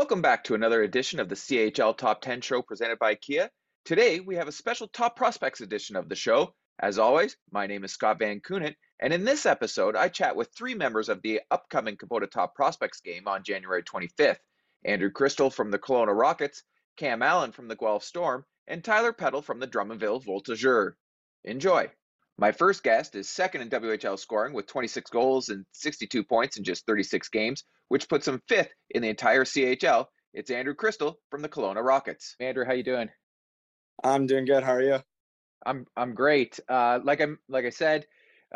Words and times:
Welcome 0.00 0.22
back 0.22 0.44
to 0.44 0.54
another 0.54 0.82
edition 0.82 1.20
of 1.20 1.28
the 1.28 1.34
CHL 1.34 1.94
Top 1.94 2.22
10 2.22 2.40
show 2.40 2.62
presented 2.62 2.98
by 2.98 3.16
Kia. 3.16 3.50
Today, 3.84 4.18
we 4.18 4.36
have 4.36 4.48
a 4.48 4.52
special 4.52 4.88
Top 4.88 5.14
Prospects 5.14 5.60
edition 5.60 5.94
of 5.94 6.08
the 6.08 6.16
show. 6.16 6.54
As 6.78 6.98
always, 6.98 7.36
my 7.52 7.66
name 7.66 7.84
is 7.84 7.92
Scott 7.92 8.18
Van 8.18 8.40
Koenen, 8.40 8.74
and 8.98 9.12
in 9.12 9.26
this 9.26 9.44
episode, 9.44 9.96
I 9.96 10.08
chat 10.08 10.36
with 10.36 10.48
three 10.56 10.74
members 10.74 11.10
of 11.10 11.20
the 11.20 11.42
upcoming 11.50 11.98
Kubota 11.98 12.30
Top 12.30 12.54
Prospects 12.54 13.02
game 13.02 13.28
on 13.28 13.44
January 13.44 13.82
25th 13.82 14.38
Andrew 14.86 15.10
Cristall 15.12 15.52
from 15.52 15.70
the 15.70 15.78
Kelowna 15.78 16.18
Rockets, 16.18 16.62
Cam 16.96 17.22
Allen 17.22 17.52
from 17.52 17.68
the 17.68 17.76
Guelph 17.76 18.02
Storm, 18.02 18.46
and 18.66 18.82
Tyler 18.82 19.12
Peddle 19.12 19.42
from 19.42 19.60
the 19.60 19.68
Drummondville 19.68 20.24
Voltigeur. 20.24 20.92
Enjoy! 21.44 21.90
My 22.40 22.52
first 22.52 22.82
guest 22.82 23.16
is 23.16 23.28
second 23.28 23.60
in 23.60 23.68
WHL 23.68 24.18
scoring 24.18 24.54
with 24.54 24.66
26 24.66 25.10
goals 25.10 25.50
and 25.50 25.66
62 25.72 26.24
points 26.24 26.56
in 26.56 26.64
just 26.64 26.86
36 26.86 27.28
games, 27.28 27.64
which 27.88 28.08
puts 28.08 28.26
him 28.26 28.40
fifth 28.48 28.70
in 28.92 29.02
the 29.02 29.10
entire 29.10 29.44
CHL. 29.44 30.06
It's 30.32 30.50
Andrew 30.50 30.74
Cristall 30.74 31.16
from 31.30 31.42
the 31.42 31.50
Kelowna 31.50 31.84
Rockets. 31.84 32.36
Andrew, 32.40 32.64
how 32.64 32.72
you 32.72 32.82
doing? 32.82 33.10
I'm 34.02 34.26
doing 34.26 34.46
good. 34.46 34.62
How 34.62 34.72
are 34.72 34.82
you? 34.82 35.00
I'm 35.66 35.84
I'm 35.98 36.14
great. 36.14 36.58
Uh, 36.66 37.00
like 37.04 37.20
I'm 37.20 37.38
like 37.50 37.66
I 37.66 37.70
said, 37.70 38.06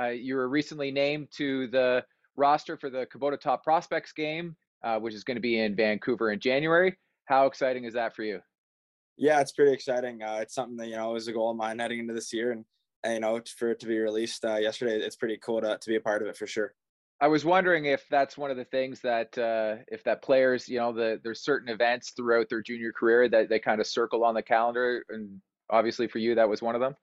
uh, 0.01 0.07
you 0.07 0.37
were 0.37 0.49
recently 0.49 0.91
named 0.91 1.29
to 1.37 1.67
the 1.67 2.07
roster 2.37 2.79
for 2.79 2.89
the 2.89 3.07
Kubota 3.15 3.39
Top 3.39 3.63
Prospects 3.63 4.13
game, 4.13 4.57
uh, 4.83 4.99
which 4.99 5.13
is 5.13 5.25
going 5.25 5.37
to 5.37 5.43
be 5.43 5.59
in 5.59 5.77
Vancouver 5.77 6.33
in 6.33 6.41
January. 6.41 6.97
How 7.27 7.45
exciting 7.45 7.85
is 7.85 7.93
that 7.93 8.17
for 8.17 8.23
you? 8.23 8.41
Yeah, 9.19 9.43
it's 9.43 9.53
pretty 9.53 9.73
exciting. 9.73 10.23
Uh, 10.23 10.39
it's 10.41 10.55
something 10.55 10.79
that 10.79 10.89
you 10.89 10.97
know 10.97 11.11
was 11.11 11.29
a 11.29 11.35
goal 11.35 11.51
of 11.51 11.59
mine 11.59 11.81
heading 11.81 11.99
into 11.99 12.15
this 12.15 12.33
year, 12.33 12.53
and 12.53 12.65
you 13.05 13.21
know, 13.21 13.41
for 13.59 13.71
it 13.71 13.81
to 13.81 13.87
be 13.87 13.99
released 13.99 14.45
uh, 14.45 14.57
yesterday, 14.57 14.97
it's 14.97 15.17
pretty 15.17 15.39
cool 15.39 15.61
to, 15.61 15.79
to 15.79 15.89
be 15.89 15.97
a 15.97 16.01
part 16.01 16.23
of 16.23 16.29
it 16.29 16.37
for 16.37 16.47
sure. 16.47 16.75
I 17.21 17.29
was 17.29 17.45
wondering 17.45 17.87
if 17.87 18.05
that's 18.11 18.37
one 18.37 18.51
of 18.51 18.57
the 18.57 18.65
things 18.65 19.01
that 19.01 19.37
uh, 19.39 19.83
if 19.89 20.03
that 20.05 20.23
players, 20.23 20.69
you 20.69 20.79
know, 20.79 20.93
the 20.93 21.21
there's 21.23 21.43
certain 21.43 21.69
events 21.69 22.11
throughout 22.11 22.49
their 22.49 22.61
junior 22.61 22.93
career 22.93 23.29
that 23.29 23.49
they 23.49 23.59
kind 23.59 23.81
of 23.81 23.87
circle 23.87 24.25
on 24.25 24.35
the 24.35 24.43
calendar, 24.43 25.05
and 25.09 25.41
obviously 25.71 26.09
for 26.09 26.19
you, 26.19 26.35
that 26.35 26.49
was 26.49 26.61
one 26.61 26.75
of 26.75 26.81
them. 26.81 26.97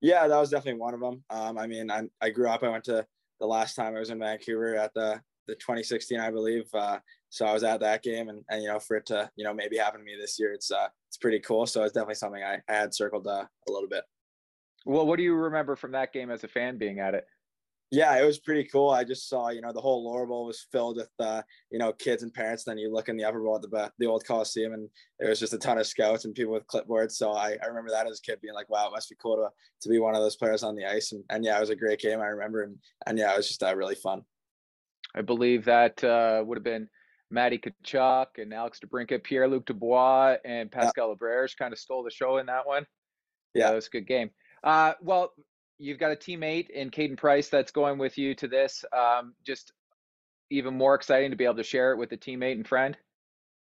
Yeah, 0.00 0.28
that 0.28 0.38
was 0.38 0.50
definitely 0.50 0.80
one 0.80 0.94
of 0.94 1.00
them. 1.00 1.24
Um, 1.30 1.58
I 1.58 1.66
mean, 1.66 1.90
I, 1.90 2.02
I 2.20 2.30
grew 2.30 2.48
up. 2.48 2.62
I 2.62 2.68
went 2.68 2.84
to 2.84 3.06
the 3.38 3.46
last 3.46 3.74
time 3.74 3.96
I 3.96 3.98
was 3.98 4.10
in 4.10 4.18
Vancouver 4.18 4.76
at 4.76 4.94
the 4.94 5.20
the 5.46 5.54
2016, 5.56 6.20
I 6.20 6.30
believe. 6.30 6.68
Uh, 6.72 6.98
so 7.30 7.44
I 7.44 7.52
was 7.52 7.64
at 7.64 7.80
that 7.80 8.02
game, 8.02 8.28
and, 8.28 8.44
and 8.50 8.62
you 8.62 8.68
know, 8.68 8.78
for 8.78 8.96
it 8.98 9.06
to 9.06 9.30
you 9.36 9.44
know 9.44 9.54
maybe 9.54 9.78
happen 9.78 10.00
to 10.00 10.04
me 10.04 10.16
this 10.20 10.38
year, 10.38 10.52
it's 10.52 10.70
uh 10.70 10.88
it's 11.08 11.16
pretty 11.16 11.40
cool. 11.40 11.66
So 11.66 11.82
it's 11.82 11.94
definitely 11.94 12.14
something 12.16 12.42
I, 12.42 12.58
I 12.68 12.72
had 12.72 12.94
circled 12.94 13.26
uh, 13.26 13.46
a 13.68 13.72
little 13.72 13.88
bit. 13.88 14.04
Well, 14.86 15.06
what 15.06 15.16
do 15.16 15.22
you 15.22 15.34
remember 15.34 15.76
from 15.76 15.92
that 15.92 16.12
game 16.12 16.30
as 16.30 16.44
a 16.44 16.48
fan 16.48 16.78
being 16.78 17.00
at 17.00 17.14
it? 17.14 17.24
Yeah, 17.92 18.16
it 18.16 18.24
was 18.24 18.38
pretty 18.38 18.64
cool. 18.64 18.90
I 18.90 19.02
just 19.02 19.28
saw, 19.28 19.48
you 19.48 19.60
know, 19.60 19.72
the 19.72 19.80
whole 19.80 20.04
lower 20.04 20.24
bowl 20.24 20.46
was 20.46 20.64
filled 20.70 20.96
with, 20.96 21.10
uh, 21.18 21.42
you 21.72 21.78
know, 21.78 21.92
kids 21.92 22.22
and 22.22 22.32
parents. 22.32 22.62
Then 22.62 22.78
you 22.78 22.92
look 22.92 23.08
in 23.08 23.16
the 23.16 23.24
upper 23.24 23.40
bowl 23.40 23.56
at 23.56 23.62
the 23.62 23.92
the 23.98 24.06
old 24.06 24.24
Coliseum, 24.24 24.74
and 24.74 24.88
there 25.18 25.28
was 25.28 25.40
just 25.40 25.54
a 25.54 25.58
ton 25.58 25.76
of 25.76 25.88
scouts 25.88 26.24
and 26.24 26.32
people 26.32 26.52
with 26.52 26.68
clipboards. 26.68 27.12
So 27.12 27.32
I, 27.32 27.56
I 27.60 27.66
remember 27.66 27.90
that 27.90 28.06
as 28.06 28.20
a 28.20 28.22
kid 28.22 28.40
being 28.40 28.54
like, 28.54 28.70
wow, 28.70 28.86
it 28.86 28.92
must 28.92 29.08
be 29.08 29.16
cool 29.20 29.36
to, 29.36 29.48
to 29.80 29.88
be 29.88 29.98
one 29.98 30.14
of 30.14 30.20
those 30.20 30.36
players 30.36 30.62
on 30.62 30.76
the 30.76 30.86
ice. 30.86 31.10
And, 31.10 31.24
and 31.30 31.44
yeah, 31.44 31.56
it 31.56 31.60
was 31.60 31.70
a 31.70 31.76
great 31.76 31.98
game. 31.98 32.20
I 32.20 32.26
remember, 32.26 32.62
and 32.62 32.76
and 33.06 33.18
yeah, 33.18 33.32
it 33.32 33.36
was 33.36 33.48
just 33.48 33.62
uh, 33.64 33.74
really 33.74 33.96
fun. 33.96 34.22
I 35.16 35.22
believe 35.22 35.64
that 35.64 36.02
uh, 36.04 36.44
would 36.46 36.58
have 36.58 36.64
been 36.64 36.88
Matty 37.28 37.58
Tkachuk 37.58 38.38
and 38.38 38.54
Alex 38.54 38.78
DeBrincat, 38.78 39.24
Pierre 39.24 39.48
Luc 39.48 39.66
Dubois, 39.66 40.36
and 40.44 40.70
Pascal 40.70 41.16
yeah. 41.20 41.46
Kind 41.58 41.72
of 41.72 41.78
stole 41.80 42.04
the 42.04 42.10
show 42.12 42.38
in 42.38 42.46
that 42.46 42.68
one. 42.68 42.86
Yeah, 43.52 43.66
yeah 43.66 43.72
it 43.72 43.74
was 43.74 43.88
a 43.88 43.90
good 43.90 44.06
game. 44.06 44.30
Uh, 44.62 44.94
well, 45.00 45.32
you've 45.78 45.98
got 45.98 46.12
a 46.12 46.16
teammate 46.16 46.70
in 46.70 46.90
Caden 46.90 47.16
Price 47.16 47.48
that's 47.48 47.72
going 47.72 47.98
with 47.98 48.18
you 48.18 48.34
to 48.36 48.48
this. 48.48 48.84
Um, 48.96 49.34
just 49.46 49.72
even 50.50 50.76
more 50.76 50.94
exciting 50.94 51.30
to 51.30 51.36
be 51.36 51.44
able 51.44 51.56
to 51.56 51.62
share 51.62 51.92
it 51.92 51.98
with 51.98 52.12
a 52.12 52.16
teammate 52.16 52.52
and 52.52 52.66
friend. 52.66 52.96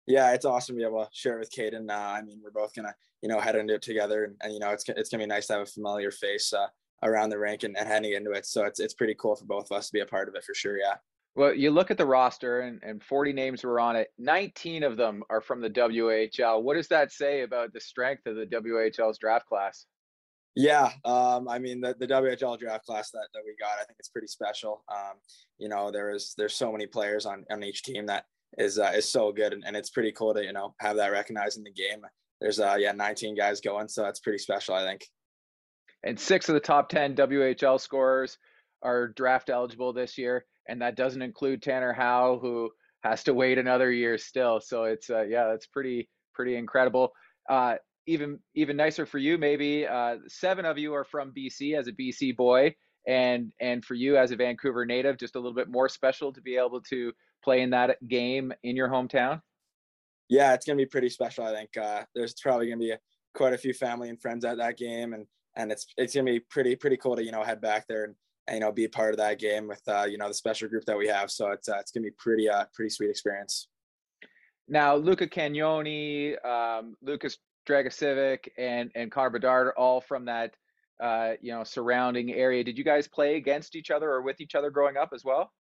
Yeah, 0.07 0.33
it's 0.33 0.45
awesome 0.45 0.77
to 0.77 0.79
be 0.79 0.85
able 0.85 1.05
to 1.05 1.11
share 1.13 1.37
it 1.37 1.41
with 1.41 1.51
Caden. 1.51 1.91
Uh, 1.91 1.95
I 1.95 2.23
mean, 2.23 2.41
we're 2.43 2.51
both 2.51 2.75
gonna, 2.75 2.95
you 3.23 3.29
know, 3.29 3.41
head 3.41 3.57
into 3.57 3.75
it 3.75 3.83
together, 3.83 4.25
and, 4.25 4.37
and 4.43 4.53
you 4.53 4.61
know, 4.61 4.71
it's 4.71 4.89
it's 4.89 5.11
gonna 5.11 5.25
be 5.25 5.27
nice 5.27 5.49
to 5.49 5.55
have 5.55 5.63
a 5.63 5.67
familiar 5.67 6.13
face 6.13 6.53
uh, 6.53 6.69
around 7.03 7.31
the 7.31 7.39
rink 7.39 7.65
and, 7.65 7.77
and 7.77 7.89
heading 7.89 8.13
into 8.13 8.31
it. 8.31 8.47
So 8.47 8.65
it's 8.65 8.79
it's 8.79 8.95
pretty 8.95 9.17
cool 9.19 9.35
for 9.35 9.47
both 9.47 9.69
of 9.71 9.77
us 9.77 9.89
to 9.89 9.93
be 9.93 10.01
a 10.01 10.07
part 10.07 10.29
of 10.29 10.37
it 10.37 10.45
for 10.45 10.55
sure. 10.55 10.79
Yeah. 10.79 10.95
Well, 11.35 11.53
you 11.53 11.71
look 11.71 11.91
at 11.91 11.99
the 11.99 12.07
roster 12.07 12.61
and, 12.61 12.83
and 12.83 13.03
40 13.03 13.35
names 13.35 13.63
were 13.63 13.79
on 13.79 13.95
it. 13.95 14.09
19 14.17 14.83
of 14.83 14.97
them 14.97 15.23
are 15.29 15.43
from 15.43 15.61
the 15.61 15.69
WHL. 15.69 16.63
What 16.63 16.77
does 16.77 16.89
that 16.89 17.13
say 17.13 17.43
about 17.43 17.75
the 17.75 17.81
strength 17.81 18.27
of 18.27 18.37
the 18.37 18.47
WHL's 18.47 19.19
draft 19.19 19.45
class? 19.47 19.85
Yeah, 20.57 20.91
um, 21.05 21.49
I 21.49 21.59
mean 21.59 21.83
the, 21.83 21.95
the 21.99 22.07
WHL 22.07 22.59
draft 22.59 22.87
class 22.87 23.11
that, 23.11 23.29
that 23.35 23.43
we 23.45 23.55
got, 23.61 23.75
I 23.75 23.85
think 23.85 23.99
it's 23.99 24.09
pretty 24.09 24.27
special. 24.27 24.83
Um, 24.91 25.19
you 25.59 25.69
know, 25.69 25.91
there 25.91 26.11
is 26.11 26.33
there's 26.39 26.55
so 26.55 26.73
many 26.73 26.87
players 26.87 27.27
on, 27.27 27.45
on 27.51 27.63
each 27.63 27.83
team 27.83 28.07
that 28.07 28.25
is 28.57 28.79
uh, 28.79 28.93
is 28.95 29.07
so 29.07 29.33
good, 29.33 29.53
and, 29.53 29.63
and 29.67 29.77
it's 29.77 29.91
pretty 29.91 30.13
cool 30.13 30.33
to 30.33 30.43
you 30.43 30.55
know 30.55 30.75
have 30.81 30.97
that 30.97 31.13
recognized 31.13 31.59
in 31.59 31.65
the 31.65 31.71
game. 31.71 32.01
There's 32.41 32.59
uh 32.59 32.77
yeah 32.79 32.93
19 32.93 33.37
guys 33.37 33.61
going, 33.61 33.89
so 33.89 34.03
that's 34.03 34.21
pretty 34.21 34.39
special, 34.39 34.75
I 34.75 34.83
think. 34.83 35.05
And 36.03 36.19
six 36.19 36.49
of 36.49 36.55
the 36.55 36.61
top 36.61 36.89
10 36.89 37.17
WHL 37.17 37.79
scorers 37.79 38.39
are 38.83 39.09
draft 39.09 39.51
eligible 39.51 39.93
this 39.93 40.17
year, 40.17 40.47
and 40.69 40.81
that 40.81 40.97
doesn't 40.97 41.23
include 41.23 41.63
Tanner 41.63 41.93
Howe, 41.93 42.39
who 42.41 42.71
has 43.03 43.23
to 43.25 43.35
wait 43.35 43.59
another 43.59 43.93
year 43.93 44.17
still. 44.17 44.61
So 44.61 44.85
it's 44.85 45.11
uh, 45.11 45.23
yeah, 45.23 45.49
that's 45.49 45.67
pretty 45.67 46.09
pretty 46.35 46.57
incredible. 46.57 47.13
Uh, 47.47 47.75
even 48.07 48.39
even 48.55 48.77
nicer 48.77 49.05
for 49.07 49.19
you 49.19 49.37
maybe 49.37 49.87
uh, 49.87 50.17
seven 50.29 50.65
of 50.65 50.79
you 50.79 50.95
are 50.95 51.05
from 51.05 51.33
bc 51.33 51.77
as 51.79 51.89
a 51.89 51.93
bc 51.93 52.37
boy 52.37 52.75
and 53.07 53.53
and 53.61 53.85
for 53.85 53.95
you 53.95 54.17
as 54.17 54.31
a 54.31 54.37
vancouver 54.37 54.85
native 54.85 55.17
just 55.17 55.37
a 55.37 55.39
little 55.39 55.55
bit 55.55 55.69
more 55.69 55.89
special 55.89 56.33
to 56.33 56.41
be 56.41 56.57
able 56.57 56.81
to 56.81 57.13
play 57.45 57.63
in 57.63 57.71
that 57.71 57.97
game 58.09 58.53
in 58.65 58.75
your 58.75 58.89
hometown? 58.89 59.41
Yeah 60.29 60.55
it's 60.55 60.67
going 60.67 60.77
to 60.77 60.85
be 60.85 60.89
pretty 60.89 61.09
special 61.09 61.45
i 61.45 61.53
think 61.53 61.77
uh, 61.77 62.03
there's 62.15 62.35
probably 62.35 62.67
going 62.67 62.79
to 62.79 62.85
be 62.85 62.91
a, 62.93 62.99
quite 63.35 63.53
a 63.53 63.59
few 63.59 63.73
family 63.73 64.09
and 64.09 64.21
friends 64.21 64.45
at 64.45 64.57
that 64.59 64.77
game 64.77 65.13
and 65.13 65.27
and 65.57 65.73
it's 65.73 65.87
it's 65.97 66.15
going 66.15 66.27
to 66.27 66.33
be 66.33 66.41
pretty 66.41 66.77
pretty 66.77 66.97
cool 66.97 67.17
to 67.17 67.25
you 67.25 67.33
know 67.33 67.43
head 67.43 67.61
back 67.61 67.87
there 67.89 68.05
and, 68.05 68.15
and 68.47 68.57
you 68.57 68.61
know 68.61 68.73
be 68.73 68.85
a 68.85 68.89
part 68.89 69.13
of 69.13 69.19
that 69.19 69.39
game 69.39 69.67
with 69.67 69.83
uh, 69.89 70.05
you 70.05 70.19
know 70.19 70.29
the 70.29 70.35
special 70.35 70.69
group 70.69 70.85
that 70.85 70.97
we 70.97 71.07
have 71.07 71.31
so 71.31 71.51
it's 71.51 71.69
uh, 71.69 71.79
it's 71.79 71.91
going 71.91 72.03
to 72.03 72.11
be 72.11 72.15
pretty 72.19 72.49
uh 72.49 72.65
pretty 72.75 72.91
sweet 72.91 73.11
experience. 73.11 73.69
Now 74.69 74.97
luca 74.97 75.27
cagnoni 75.27 76.45
um, 76.45 76.95
lucas 77.03 77.39
Dragicevic 77.67 78.49
and 78.57 78.91
and 78.95 79.13
are 79.17 79.75
all 79.77 80.01
from 80.01 80.27
that 80.27 80.55
uh, 81.01 81.33
you 81.41 81.53
know 81.53 81.65
surrounding 81.65 82.33
area. 82.33 82.65
Did 82.65 82.79
you 82.79 82.85
guys 82.85 83.09
play 83.09 83.37
against 83.37 83.77
each 83.77 83.91
other 83.91 84.11
or 84.11 84.23
with 84.23 84.41
each 84.41 84.55
other 84.55 84.71
growing 84.71 84.97
up 84.97 85.11
as 85.15 85.25
well? 85.25 85.53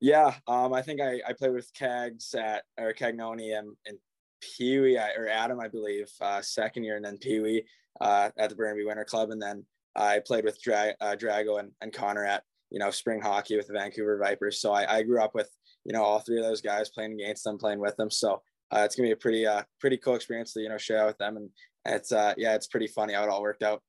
Yeah, 0.00 0.34
um, 0.46 0.74
I 0.74 0.82
think 0.82 1.00
I, 1.00 1.20
I 1.26 1.32
played 1.32 1.52
with 1.52 1.72
Cags 1.72 2.34
at 2.34 2.64
or 2.78 2.92
Cagnoni 2.92 3.58
and, 3.58 3.74
and 3.86 3.98
Pee 4.42 4.78
Wee 4.78 4.98
or 4.98 5.28
Atom, 5.28 5.58
I 5.60 5.68
believe, 5.68 6.10
uh, 6.20 6.42
second 6.42 6.84
year, 6.84 6.96
and 6.96 7.04
then 7.04 7.16
Pee 7.16 7.40
Wee 7.40 7.64
uh, 8.00 8.30
at 8.36 8.50
the 8.50 8.56
Burnaby 8.56 8.84
Winter 8.84 9.04
Club, 9.04 9.30
and 9.30 9.40
then 9.40 9.64
I 9.94 10.20
played 10.24 10.44
with 10.44 10.60
Dra- 10.60 10.94
uh, 11.00 11.16
Drago 11.16 11.58
and, 11.58 11.72
and 11.80 11.92
Connor 11.92 12.26
at 12.26 12.42
you 12.70 12.78
know 12.78 12.90
spring 12.90 13.20
hockey 13.20 13.56
with 13.56 13.68
the 13.68 13.72
Vancouver 13.72 14.18
Vipers. 14.18 14.60
So 14.60 14.72
I, 14.72 14.98
I 14.98 15.02
grew 15.02 15.22
up 15.22 15.34
with 15.34 15.48
you 15.84 15.92
know 15.92 16.02
all 16.02 16.18
three 16.18 16.38
of 16.38 16.44
those 16.44 16.60
guys 16.60 16.90
playing 16.90 17.12
against 17.12 17.44
them, 17.44 17.58
playing 17.58 17.80
with 17.80 17.96
them. 17.96 18.10
So 18.10 18.42
uh, 18.72 18.82
it's 18.84 18.96
gonna 18.96 19.08
be 19.08 19.12
a 19.12 19.16
pretty 19.16 19.46
uh 19.46 19.62
pretty 19.80 19.96
cool 19.96 20.14
experience 20.14 20.52
to 20.52 20.60
you 20.60 20.68
know 20.68 20.78
share 20.78 21.06
with 21.06 21.18
them. 21.18 21.36
And 21.36 21.50
it's 21.84 22.12
uh 22.12 22.34
yeah 22.36 22.54
it's 22.54 22.66
pretty 22.66 22.88
funny 22.88 23.14
how 23.14 23.24
it 23.24 23.28
all 23.28 23.42
worked 23.42 23.62
out. 23.62 23.82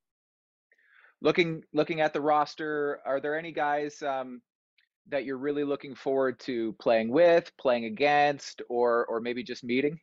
Looking 1.20 1.62
looking 1.72 2.00
at 2.00 2.12
the 2.12 2.20
roster 2.20 3.00
are 3.04 3.20
there 3.20 3.38
any 3.38 3.52
guys 3.52 4.02
um 4.02 4.40
that 5.08 5.24
you're 5.24 5.38
really 5.38 5.64
looking 5.64 5.94
forward 5.94 6.38
to 6.40 6.74
playing 6.80 7.10
with 7.10 7.50
playing 7.58 7.86
against 7.86 8.62
or 8.68 9.06
or 9.06 9.20
maybe 9.20 9.42
just 9.42 9.64
meeting? 9.64 9.98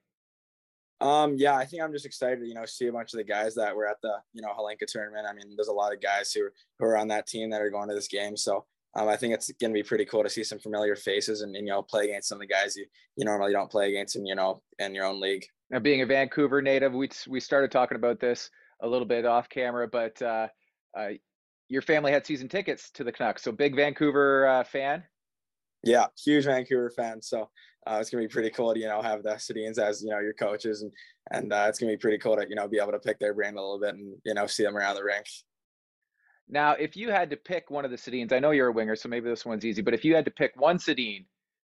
Um 1.02 1.36
yeah 1.38 1.56
i 1.56 1.66
think 1.66 1.84
i'm 1.84 1.92
just 1.92 2.06
excited 2.06 2.40
to 2.40 2.48
you 2.48 2.54
know 2.54 2.66
see 2.66 2.88
a 2.88 2.92
bunch 2.92 3.14
of 3.14 3.18
the 3.18 3.24
guys 3.26 3.54
that 3.56 3.76
were 3.76 3.86
at 3.86 3.98
the 4.02 4.16
you 4.34 4.42
know 4.42 4.50
Hlinka 4.58 4.88
tournament. 4.88 5.28
I 5.30 5.34
mean 5.34 5.56
there's 5.56 5.68
a 5.68 5.74
lot 5.74 5.94
of 5.94 6.02
guys 6.02 6.32
who 6.34 6.50
who 6.80 6.86
are 6.86 6.98
on 6.98 7.10
that 7.10 7.28
team 7.28 7.50
that 7.50 7.62
are 7.62 7.70
going 7.70 7.90
to 7.90 7.96
this 7.96 8.08
game. 8.08 8.36
So 8.36 8.66
um, 8.96 9.10
I 9.10 9.18
think 9.18 9.34
it's 9.34 9.52
going 9.60 9.72
to 9.72 9.78
be 9.78 9.84
pretty 9.84 10.06
cool 10.06 10.24
to 10.24 10.30
see 10.30 10.44
some 10.44 10.60
familiar 10.60 10.96
faces 10.96 11.42
and, 11.42 11.56
and, 11.56 11.68
you 11.68 11.74
know 11.74 11.82
play 11.82 12.06
against 12.06 12.30
some 12.30 12.38
of 12.38 12.42
the 12.42 12.48
guys 12.48 12.76
you 12.76 12.86
you 13.16 13.26
normally 13.26 13.52
don't 13.52 13.72
play 13.72 13.90
against 13.90 14.16
in 14.16 14.26
you 14.26 14.36
know 14.36 14.62
in 14.80 14.96
your 14.96 15.06
own 15.06 15.20
league. 15.20 15.46
Now, 15.70 15.80
being 15.80 16.02
a 16.02 16.06
Vancouver 16.06 16.62
native, 16.62 16.94
we 16.94 17.10
we 17.28 17.40
started 17.40 17.72
talking 17.72 17.96
about 17.96 18.20
this 18.20 18.50
a 18.82 18.88
little 18.88 19.08
bit 19.08 19.26
off 19.26 19.50
camera, 19.50 19.88
but 19.88 20.22
uh, 20.22 20.48
uh, 20.98 21.10
your 21.70 21.82
family 21.82 22.12
had 22.12 22.26
season 22.26 22.48
tickets 22.48 22.92
to 22.92 23.04
the 23.04 23.12
Canucks, 23.12 23.44
so 23.44 23.52
big 23.52 23.76
Vancouver 23.76 24.48
uh, 24.48 24.64
fan. 24.64 25.04
Yeah, 25.84 26.08
huge 26.24 26.46
Vancouver 26.46 26.92
fan. 26.92 27.22
So 27.22 27.50
uh, 27.88 27.98
it's 28.00 28.10
gonna 28.10 28.24
be 28.24 28.28
pretty 28.28 28.50
cool 28.50 28.74
to 28.74 28.80
you 28.80 28.88
know 28.88 29.02
have 29.02 29.24
the 29.24 29.32
Sedins 29.32 29.78
as 29.78 30.04
you 30.04 30.10
know 30.10 30.20
your 30.20 30.34
coaches, 30.34 30.84
and 30.84 30.92
and 31.32 31.52
uh, 31.52 31.66
it's 31.68 31.80
gonna 31.80 31.92
be 31.92 31.98
pretty 31.98 32.18
cool 32.18 32.36
to 32.36 32.46
you 32.48 32.56
know 32.56 32.68
be 32.68 32.80
able 32.80 32.92
to 32.92 33.00
pick 33.00 33.20
their 33.20 33.34
brain 33.34 33.54
a 33.54 33.62
little 33.62 33.80
bit 33.80 33.96
and 33.96 34.16
you 34.24 34.34
know 34.34 34.48
see 34.48 34.64
them 34.64 34.78
around 34.78 34.96
the 34.96 35.04
rink. 35.04 35.26
Now, 36.48 36.74
if 36.74 36.96
you 36.96 37.10
had 37.10 37.30
to 37.32 37.38
pick 37.38 37.72
one 37.72 37.86
of 37.86 37.92
the 37.92 37.98
Sedins, 37.98 38.32
I 38.32 38.40
know 38.40 38.52
you're 38.52 38.68
a 38.68 38.72
winger, 38.72 38.96
so 38.96 39.10
maybe 39.10 39.30
this 39.30 39.46
one's 39.46 39.66
easy, 39.66 39.82
but 39.82 39.94
if 39.94 40.06
you 40.06 40.16
had 40.16 40.26
to 40.26 40.32
pick 40.32 40.52
one 40.56 40.78
Sedin 40.78 41.26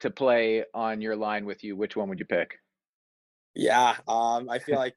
to 0.00 0.10
play 0.10 0.64
on 0.74 1.00
your 1.00 1.16
line 1.16 1.44
with 1.44 1.64
you, 1.64 1.74
which 1.74 1.96
one 1.96 2.08
would 2.08 2.18
you 2.18 2.26
pick? 2.26 2.58
Yeah, 3.54 3.96
um, 4.06 4.48
I 4.50 4.58
feel 4.58 4.76
like 4.78 4.94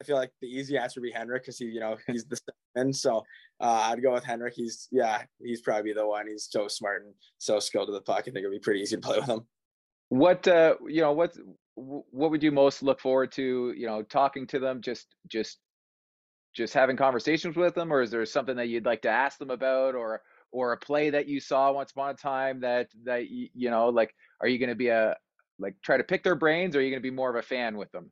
I 0.00 0.04
feel 0.04 0.16
like 0.16 0.32
the 0.40 0.48
easy 0.48 0.76
answer 0.76 1.00
would 1.00 1.06
be 1.06 1.12
Henrik 1.12 1.44
because 1.44 1.58
he, 1.58 1.66
you 1.66 1.78
know, 1.78 1.96
he's 2.08 2.24
the 2.24 2.38
seven. 2.74 2.92
So 2.92 3.18
uh, 3.60 3.90
I'd 3.90 4.02
go 4.02 4.12
with 4.12 4.24
Henrik. 4.24 4.54
He's 4.56 4.88
yeah, 4.90 5.22
he's 5.40 5.62
probably 5.62 5.92
the 5.92 6.06
one. 6.06 6.26
He's 6.26 6.48
so 6.50 6.66
smart 6.66 7.04
and 7.04 7.14
so 7.38 7.60
skilled 7.60 7.86
to 7.86 7.92
the 7.92 8.00
puck. 8.00 8.18
I 8.18 8.22
think 8.22 8.38
it'd 8.38 8.50
be 8.50 8.58
pretty 8.58 8.80
easy 8.80 8.96
to 8.96 9.02
play 9.02 9.18
with 9.18 9.28
him. 9.28 9.46
What 10.08 10.46
uh, 10.48 10.74
you 10.88 11.00
know, 11.00 11.12
what 11.12 11.36
what 11.76 12.30
would 12.32 12.42
you 12.42 12.50
most 12.50 12.82
look 12.82 13.00
forward 13.00 13.30
to? 13.32 13.72
You 13.76 13.86
know, 13.86 14.02
talking 14.02 14.46
to 14.48 14.58
them, 14.58 14.80
just 14.82 15.14
just 15.28 15.58
just 16.52 16.74
having 16.74 16.96
conversations 16.96 17.56
with 17.56 17.74
them, 17.74 17.92
or 17.92 18.02
is 18.02 18.10
there 18.10 18.24
something 18.26 18.56
that 18.56 18.68
you'd 18.68 18.86
like 18.86 19.02
to 19.02 19.08
ask 19.08 19.38
them 19.38 19.50
about, 19.50 19.94
or 19.94 20.22
or 20.50 20.72
a 20.72 20.76
play 20.76 21.10
that 21.10 21.26
you 21.26 21.40
saw 21.40 21.72
once 21.72 21.92
upon 21.92 22.10
a 22.10 22.14
time 22.14 22.60
that 22.60 22.88
that 23.04 23.30
you, 23.30 23.48
you 23.54 23.70
know, 23.70 23.88
like, 23.88 24.14
are 24.40 24.48
you 24.48 24.58
going 24.58 24.68
to 24.68 24.74
be 24.74 24.88
a 24.88 25.16
like 25.58 25.74
try 25.82 25.96
to 25.96 26.04
pick 26.04 26.22
their 26.22 26.34
brains, 26.34 26.76
or 26.76 26.80
are 26.80 26.82
you 26.82 26.90
going 26.90 27.02
to 27.02 27.08
be 27.08 27.14
more 27.14 27.30
of 27.30 27.36
a 27.36 27.42
fan 27.42 27.76
with 27.76 27.90
them? 27.92 28.10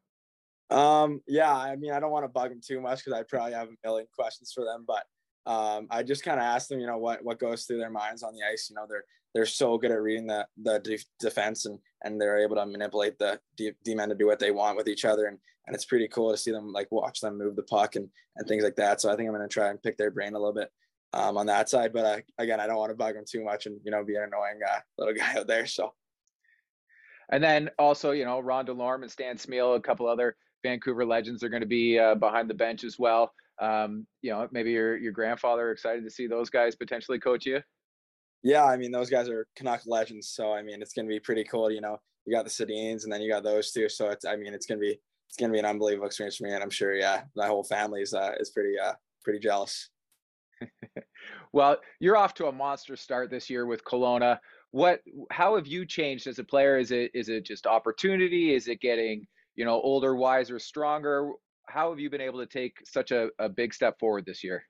Um, 0.71 1.21
yeah, 1.27 1.53
I 1.53 1.77
mean, 1.77 1.93
I 1.93 2.01
don't 2.01 2.13
want 2.13 2.25
to 2.25 2.29
bug 2.29 2.51
them 2.51 2.61
too 2.65 2.81
much 2.81 3.05
because 3.05 3.19
I 3.19 3.25
probably 3.25 3.53
have 3.55 3.69
a 3.69 3.87
million 3.87 4.07
questions 4.15 4.53
for 4.55 4.65
them, 4.65 4.85
but 4.87 5.05
um, 5.51 5.89
I 5.91 6.03
just 6.03 6.23
kind 6.23 6.39
of 6.39 6.45
ask 6.45 6.69
them, 6.69 6.81
you 6.81 6.87
know, 6.87 6.99
what 6.99 7.25
what 7.25 7.39
goes 7.39 7.65
through 7.65 7.79
their 7.79 7.91
minds 7.91 8.23
on 8.23 8.35
the 8.35 8.43
ice. 8.51 8.69
You 8.71 8.77
know, 8.77 8.87
they're 8.89 9.05
they're 9.35 9.47
so 9.47 9.79
good 9.79 9.91
at 9.91 10.01
reading 10.01 10.27
the 10.27 10.47
the 10.63 10.79
de- 10.79 11.05
defense 11.19 11.67
and 11.67 11.79
and 12.03 12.21
they're 12.21 12.39
able 12.39 12.57
to 12.57 12.67
manipulate 12.67 13.19
the 13.19 13.41
D, 13.57 13.73
D 13.85 13.95
men 13.95 14.09
to 14.09 14.15
do 14.15 14.27
what 14.27 14.39
they 14.39 14.51
want 14.51 14.77
with 14.77 14.89
each 14.89 15.05
other, 15.05 15.27
and 15.27 15.39
and 15.71 15.77
it's 15.77 15.85
pretty 15.85 16.09
cool 16.09 16.33
to 16.33 16.37
see 16.37 16.51
them 16.51 16.73
like 16.73 16.89
watch 16.91 17.21
them 17.21 17.39
move 17.39 17.55
the 17.55 17.63
puck 17.63 17.95
and 17.95 18.09
and 18.35 18.49
things 18.49 18.65
like 18.65 18.75
that. 18.75 19.01
So 19.01 19.09
I 19.09 19.15
think 19.15 19.29
I'm 19.29 19.35
going 19.37 19.49
to 19.49 19.53
try 19.53 19.69
and 19.69 19.81
pick 19.81 19.97
their 19.97 20.11
brain 20.11 20.35
a 20.35 20.39
little 20.39 20.53
bit 20.53 20.69
um, 21.13 21.37
on 21.39 21.47
that 21.47 21.69
side. 21.69 21.93
But 21.93 22.05
uh, 22.05 22.21
again, 22.39 22.59
I 22.59 22.67
don't 22.67 22.77
want 22.77 22.91
to 22.91 22.97
bug 22.97 23.15
them 23.15 23.23
too 23.25 23.45
much 23.45 23.67
and 23.67 23.79
you 23.85 23.93
know 23.93 24.03
be 24.03 24.17
an 24.17 24.25
annoying 24.25 24.59
uh, 24.69 24.81
little 24.99 25.15
guy 25.19 25.39
out 25.39 25.47
there. 25.47 25.67
So. 25.67 25.95
And 27.33 27.45
then 27.45 27.71
also, 27.79 28.11
you 28.11 28.25
know, 28.25 28.41
Ron 28.41 28.67
Delorme 28.67 29.03
and 29.03 29.11
Stan 29.11 29.37
Smyl, 29.37 29.77
a 29.77 29.81
couple 29.81 30.09
other 30.09 30.35
Vancouver 30.65 31.07
legends 31.07 31.45
are 31.45 31.49
going 31.49 31.61
to 31.61 31.69
be 31.69 31.97
uh, 31.97 32.17
behind 32.17 32.51
the 32.51 32.55
bench 32.55 32.83
as 32.83 32.99
well. 32.99 33.33
Um, 33.61 34.09
you 34.23 34.33
know, 34.33 34.49
maybe 34.51 34.73
your 34.73 34.97
your 34.97 35.13
grandfather 35.13 35.71
excited 35.71 36.03
to 36.03 36.11
see 36.11 36.27
those 36.27 36.51
guys 36.51 36.75
potentially 36.75 37.21
coach 37.21 37.47
you. 37.47 37.61
Yeah, 38.43 38.65
I 38.65 38.77
mean, 38.77 38.91
those 38.91 39.09
guys 39.09 39.29
are 39.29 39.47
Canuck 39.55 39.83
legends, 39.87 40.31
so 40.31 40.53
I 40.53 40.63
mean, 40.63 40.83
it's 40.83 40.95
going 40.95 41.07
to 41.07 41.11
be 41.11 41.21
pretty 41.21 41.45
cool. 41.45 41.71
You 41.71 41.81
know, 41.81 41.99
you 42.27 42.35
got 42.35 42.45
the 42.45 42.51
Sedins, 42.51 43.05
and 43.05 43.13
then 43.13 43.21
you 43.21 43.31
got 43.31 43.45
those 43.45 43.71
two. 43.71 43.89
So 43.89 44.09
it's, 44.09 44.25
I 44.25 44.35
mean, 44.35 44.53
it's 44.53 44.67
going 44.67 44.81
to 44.81 44.85
be 44.85 44.99
it's 45.31 45.37
going 45.39 45.51
to 45.51 45.55
be 45.55 45.59
an 45.59 45.65
unbelievable 45.65 46.07
experience 46.07 46.37
for 46.37 46.45
me, 46.45 46.53
and 46.53 46.63
I'm 46.63 46.71
sure, 46.71 46.95
yeah, 46.95 47.23
my 47.35 47.47
whole 47.47 47.65
family 47.65 48.03
is 48.03 48.13
uh, 48.13 48.33
is 48.39 48.51
pretty 48.51 48.79
uh 48.79 48.95
pretty 49.23 49.39
jealous. 49.39 49.89
well, 51.53 51.79
you're 52.01 52.17
off 52.17 52.35
to 52.35 52.47
a 52.47 52.53
monster 52.53 52.97
start 52.97 53.31
this 53.31 53.49
year 53.49 53.65
with 53.65 53.85
Kelowna. 53.85 54.39
What, 54.73 55.01
how 55.31 55.57
have 55.57 55.67
you 55.67 55.87
changed 55.87 56.27
as 56.27 56.39
a 56.39 56.45
player? 56.45 56.79
Is 56.79 56.91
it 56.91 57.11
is 57.15 57.29
it 57.29 57.47
just 57.47 57.67
opportunity? 57.67 58.55
Is 58.55 58.69
it 58.69 58.81
getting 58.81 59.27
you 59.61 59.67
know, 59.67 59.81
older, 59.83 60.17
wiser, 60.17 60.59
stronger. 60.59 61.33
How 61.69 61.91
have 61.91 62.01
you 62.01 62.09
been 62.09 62.23
able 62.23 62.39
to 62.39 62.47
take 62.47 62.79
such 62.87 63.11
a, 63.11 63.29
a 63.39 63.49
big 63.49 63.75
step 63.75 63.99
forward 63.99 64.25
this 64.25 64.43
year? 64.43 64.65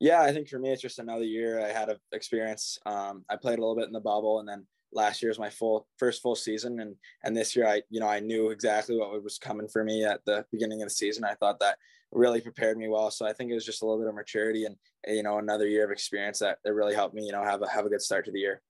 Yeah, 0.00 0.22
I 0.22 0.32
think 0.32 0.48
for 0.48 0.58
me, 0.58 0.70
it's 0.70 0.80
just 0.80 0.98
another 0.98 1.24
year 1.24 1.60
I 1.60 1.72
had 1.72 1.90
of 1.90 1.98
experience. 2.12 2.78
Um, 2.86 3.24
I 3.28 3.36
played 3.36 3.58
a 3.58 3.60
little 3.60 3.76
bit 3.76 3.86
in 3.86 3.92
the 3.92 4.00
bubble, 4.00 4.40
and 4.40 4.48
then 4.48 4.66
last 4.92 5.22
year 5.22 5.30
was 5.30 5.38
my 5.38 5.50
full 5.50 5.86
first 5.98 6.22
full 6.22 6.34
season, 6.34 6.80
and 6.80 6.96
and 7.24 7.36
this 7.36 7.54
year 7.54 7.66
I, 7.66 7.82
you 7.90 8.00
know, 8.00 8.08
I 8.08 8.20
knew 8.20 8.50
exactly 8.50 8.96
what 8.96 9.22
was 9.22 9.38
coming 9.38 9.68
for 9.68 9.84
me 9.84 10.04
at 10.04 10.24
the 10.24 10.44
beginning 10.50 10.82
of 10.82 10.88
the 10.88 10.94
season. 10.94 11.24
I 11.24 11.34
thought 11.34 11.60
that 11.60 11.78
really 12.12 12.40
prepared 12.40 12.78
me 12.78 12.88
well. 12.88 13.10
So 13.10 13.26
I 13.26 13.32
think 13.32 13.50
it 13.50 13.54
was 13.54 13.66
just 13.66 13.82
a 13.82 13.84
little 13.84 14.00
bit 14.00 14.08
of 14.08 14.14
maturity 14.14 14.64
and 14.64 14.76
you 15.06 15.22
know 15.22 15.38
another 15.38 15.66
year 15.66 15.84
of 15.84 15.90
experience 15.90 16.38
that, 16.38 16.58
that 16.64 16.74
really 16.74 16.94
helped 16.94 17.14
me, 17.14 17.24
you 17.24 17.32
know, 17.32 17.44
have 17.44 17.62
a 17.62 17.68
have 17.68 17.86
a 17.86 17.90
good 17.90 18.02
start 18.02 18.24
to 18.26 18.32
the 18.32 18.40
year. 18.40 18.62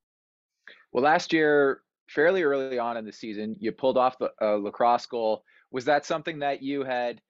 Well, 0.92 1.04
last 1.04 1.32
year 1.32 1.82
fairly 2.08 2.42
early 2.42 2.78
on 2.78 2.96
in 2.96 3.04
the 3.04 3.12
season. 3.12 3.56
You 3.60 3.72
pulled 3.72 3.98
off 3.98 4.18
the 4.18 4.30
a 4.40 4.56
lacrosse 4.56 5.06
goal. 5.06 5.44
Was 5.70 5.84
that 5.84 6.06
something 6.06 6.38
that 6.40 6.62
you 6.62 6.82
had 6.82 7.20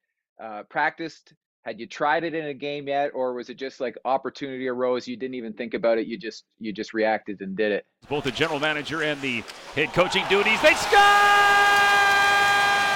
uh, 0.43 0.63
practiced? 0.65 1.35
Had 1.69 1.79
you 1.79 1.87
tried 1.87 2.25
it 2.25 2.35
in 2.35 2.47
a 2.47 2.55
game 2.55 2.89
yet, 2.89 3.11
or 3.13 3.35
was 3.35 3.51
it 3.51 3.59
just 3.59 3.79
like 3.79 3.95
opportunity 4.07 4.67
arose? 4.69 5.07
You 5.07 5.19
didn't 5.19 5.35
even 5.35 5.53
think 5.53 5.75
about 5.75 5.99
it. 5.99 6.07
You 6.07 6.17
just 6.17 6.45
you 6.59 6.73
just 6.73 6.95
reacted 6.95 7.43
and 7.43 7.55
did 7.55 7.73
it. 7.73 7.85
Both 8.09 8.25
the 8.25 8.31
general 8.31 8.59
manager 8.59 9.03
and 9.03 9.21
the 9.21 9.45
head 9.75 9.93
coaching 9.93 10.25
duties. 10.31 10.59
They 10.63 10.73
score! 10.73 10.99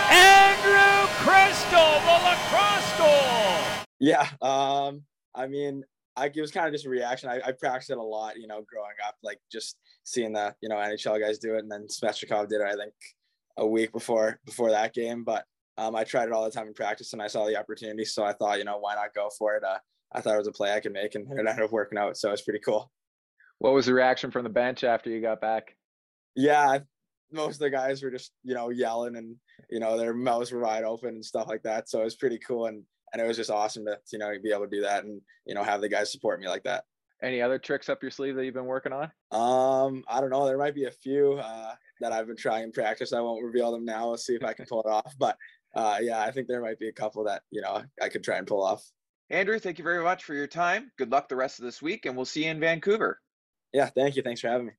Andrew 0.09 1.07
Cristall, 1.21 2.01
the 2.01 2.17
lacrosse 2.25 2.97
goal. 2.97 3.85
Yeah, 4.01 4.27
um, 4.41 5.03
I 5.35 5.49
mean, 5.49 5.85
I, 6.17 6.33
it 6.35 6.41
was 6.41 6.51
kind 6.51 6.67
of 6.67 6.73
just 6.73 6.87
a 6.87 6.89
reaction. 6.89 7.29
I, 7.29 7.43
I 7.45 7.53
practiced 7.53 7.91
it 7.91 7.99
a 7.99 8.03
lot, 8.03 8.39
you 8.39 8.47
know, 8.47 8.65
growing 8.67 8.97
up, 9.07 9.17
like 9.23 9.39
just 9.53 9.77
seeing 10.05 10.33
the, 10.33 10.55
you 10.63 10.71
know, 10.71 10.77
NHL 10.77 11.21
guys 11.21 11.39
do 11.39 11.57
it. 11.57 11.59
And 11.59 11.71
then 11.71 11.89
Svechnikov 11.89 12.49
did 12.49 12.63
it, 12.63 12.67
I 12.67 12.75
think 12.75 12.95
a 13.59 13.67
week 13.67 13.93
before, 13.93 14.41
before 14.47 14.71
that 14.71 14.95
game. 14.95 15.25
But 15.25 15.45
um, 15.79 15.95
I 15.97 16.05
tried 16.05 16.27
it 16.27 16.33
all 16.33 16.45
the 16.45 16.51
time 16.51 16.67
in 16.67 16.75
practice 16.75 17.13
and 17.13 17.23
I 17.23 17.27
saw 17.27 17.47
the 17.47 17.59
opportunity. 17.59 18.05
So 18.05 18.25
I 18.25 18.33
thought, 18.33 18.59
you 18.59 18.65
know, 18.65 18.79
why 18.79 18.95
not 18.95 19.15
go 19.15 19.29
for 19.39 19.57
it? 19.57 19.65
Uh, 19.65 19.79
I 20.13 20.21
thought 20.21 20.35
it 20.35 20.39
was 20.39 20.49
a 20.49 20.53
play 20.53 20.73
I 20.73 20.81
could 20.81 20.93
make 20.93 21.15
and 21.15 21.27
it 21.33 21.39
ended 21.39 21.61
up 21.61 21.73
working 21.73 21.99
out. 21.99 22.17
So 22.17 22.31
it's 22.31 22.43
pretty 22.43 22.61
cool. 22.61 22.91
What 23.59 23.75
was 23.75 23.87
the 23.87 23.95
reaction 23.95 24.31
from 24.31 24.45
the 24.45 24.51
bench 24.51 24.85
after 24.85 25.11
you 25.11 25.21
got 25.21 25.41
back? 25.41 25.77
Yeah, 26.35 26.79
most 27.31 27.55
of 27.55 27.61
the 27.61 27.71
guys 27.71 28.03
were 28.03 28.11
just, 28.11 28.33
you 28.43 28.55
know, 28.55 28.71
yelling 28.71 29.17
and, 29.17 29.37
you 29.71 29.81
know, 29.81 29.97
their 29.97 30.15
mouths 30.15 30.53
were 30.53 30.61
wide 30.61 30.85
open 30.85 31.11
and 31.11 31.25
stuff 31.25 31.49
like 31.49 31.63
that. 31.63 31.89
So 31.89 32.01
it 32.01 32.05
was 32.05 32.17
pretty 32.17 32.39
cool. 32.39 32.67
And 32.67 32.83
and 33.13 33.21
it 33.21 33.27
was 33.27 33.37
just 33.37 33.51
awesome 33.51 33.85
to 33.85 33.99
you 34.11 34.19
know 34.19 34.33
be 34.43 34.53
able 34.53 34.65
to 34.65 34.71
do 34.71 34.83
that 34.83 35.05
and 35.05 35.21
you 35.47 35.55
know 35.55 35.63
have 35.63 35.81
the 35.81 35.89
guys 35.89 36.11
support 36.11 36.41
me 36.41 36.49
like 36.49 36.65
that. 36.65 36.85
Any 37.23 37.41
other 37.41 37.59
tricks 37.59 37.89
up 37.89 38.03
your 38.03 38.11
sleeve 38.11 38.35
that 38.35 38.45
you've 38.45 38.55
been 38.55 38.67
working 38.67 38.93
on? 38.93 39.05
Um, 39.31 40.03
I 40.09 40.21
don't 40.21 40.31
know. 40.31 40.45
There 40.45 40.59
might 40.59 40.75
be 40.75 40.87
a 40.87 40.91
few 40.91 41.35
uh, 41.35 41.75
that 42.01 42.13
I've 42.13 42.27
been 42.27 42.37
trying 42.37 42.65
in 42.65 42.73
practice. 42.73 43.13
I 43.13 43.21
won't 43.21 43.45
reveal 43.45 43.71
them 43.71 43.85
now. 43.85 44.09
Let's 44.09 44.27
see 44.27 44.35
if 44.35 44.43
I 44.43 44.53
can 44.55 44.67
pull 44.67 44.83
it 44.83 44.89
off. 44.89 45.15
But 45.19 45.37
uh, 45.75 45.99
yeah, 46.01 46.21
I 46.21 46.31
think 46.31 46.49
there 46.49 46.61
might 46.61 46.79
be 46.79 46.89
a 46.89 46.93
couple 46.93 47.25
that 47.25 47.43
you 47.51 47.63
know 47.63 47.83
I 48.01 48.09
could 48.09 48.25
try 48.25 48.37
and 48.37 48.47
pull 48.47 48.63
off. 48.63 48.85
Andrew, 49.31 49.59
thank 49.59 49.79
you 49.79 49.85
very 49.85 50.03
much 50.03 50.25
for 50.25 50.35
your 50.35 50.47
time. 50.47 50.91
Good 50.99 51.11
luck 51.11 51.29
the 51.29 51.37
rest 51.37 51.59
of 51.59 51.65
this 51.65 51.81
week, 51.81 52.05
and 52.07 52.17
we'll 52.17 52.27
see 52.27 52.45
you 52.45 52.51
in 52.51 52.61
Vancouver. 52.61 53.19
Yeah, 53.73 53.87
thank 53.87 54.17
you. 54.17 54.23
Thanks 54.23 54.43
for 54.43 54.49
having 54.49 54.67
me. 54.67 54.73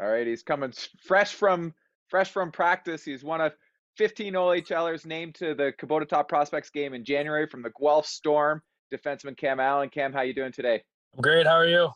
All 0.00 0.10
right, 0.10 0.26
he's 0.26 0.42
coming 0.42 0.72
fresh 1.02 1.34
from 1.34 1.74
fresh 2.08 2.30
from 2.30 2.50
practice. 2.50 3.04
He's 3.04 3.22
one 3.22 3.40
of 3.40 3.52
15 3.96 4.32
OHLers 4.32 5.04
named 5.04 5.34
to 5.36 5.54
the 5.54 5.72
Kubota 5.78 6.08
Top 6.08 6.28
Prospects 6.28 6.70
game 6.70 6.94
in 6.94 7.04
January 7.04 7.46
from 7.46 7.62
the 7.62 7.72
Guelph 7.78 8.06
Storm. 8.06 8.62
Defenseman 8.92 9.36
Cam 9.36 9.60
Allen. 9.60 9.88
Cam, 9.88 10.12
how 10.12 10.22
you 10.22 10.34
doing 10.34 10.52
today? 10.52 10.82
I'm 11.14 11.22
great. 11.22 11.46
How 11.46 11.54
are 11.54 11.68
you? 11.68 11.90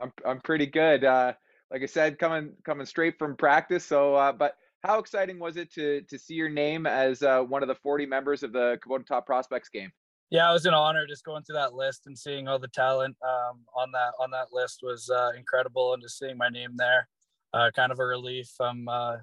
I'm 0.00 0.12
I'm 0.24 0.40
pretty 0.40 0.66
good. 0.66 1.04
Uh, 1.04 1.32
like 1.70 1.82
I 1.82 1.86
said, 1.86 2.18
coming 2.18 2.52
coming 2.64 2.86
straight 2.86 3.18
from 3.18 3.36
practice. 3.36 3.84
So, 3.84 4.14
uh, 4.14 4.32
but 4.32 4.54
how 4.84 4.98
exciting 4.98 5.38
was 5.38 5.56
it 5.56 5.72
to 5.74 6.02
to 6.02 6.18
see 6.18 6.34
your 6.34 6.48
name 6.48 6.86
as 6.86 7.22
uh, 7.22 7.40
one 7.40 7.62
of 7.62 7.68
the 7.68 7.74
40 7.74 8.06
members 8.06 8.42
of 8.42 8.52
the 8.52 8.78
Kubota 8.84 9.06
Top 9.06 9.26
Prospects 9.26 9.68
game? 9.68 9.90
Yeah, 10.30 10.50
it 10.50 10.52
was 10.52 10.66
an 10.66 10.74
honor 10.74 11.06
just 11.06 11.24
going 11.24 11.42
through 11.42 11.56
that 11.56 11.74
list 11.74 12.02
and 12.06 12.16
seeing 12.16 12.48
all 12.48 12.58
the 12.58 12.68
talent 12.68 13.16
um, 13.26 13.60
on 13.74 13.90
that 13.92 14.12
on 14.20 14.30
that 14.30 14.48
list 14.52 14.80
was 14.82 15.10
uh, 15.10 15.30
incredible, 15.36 15.94
and 15.94 16.02
just 16.02 16.18
seeing 16.18 16.36
my 16.36 16.48
name 16.48 16.72
there, 16.76 17.08
uh, 17.54 17.70
kind 17.74 17.92
of 17.92 17.98
a 17.98 18.04
relief. 18.04 18.50
I'm 18.60 18.88
uh, 18.88 19.16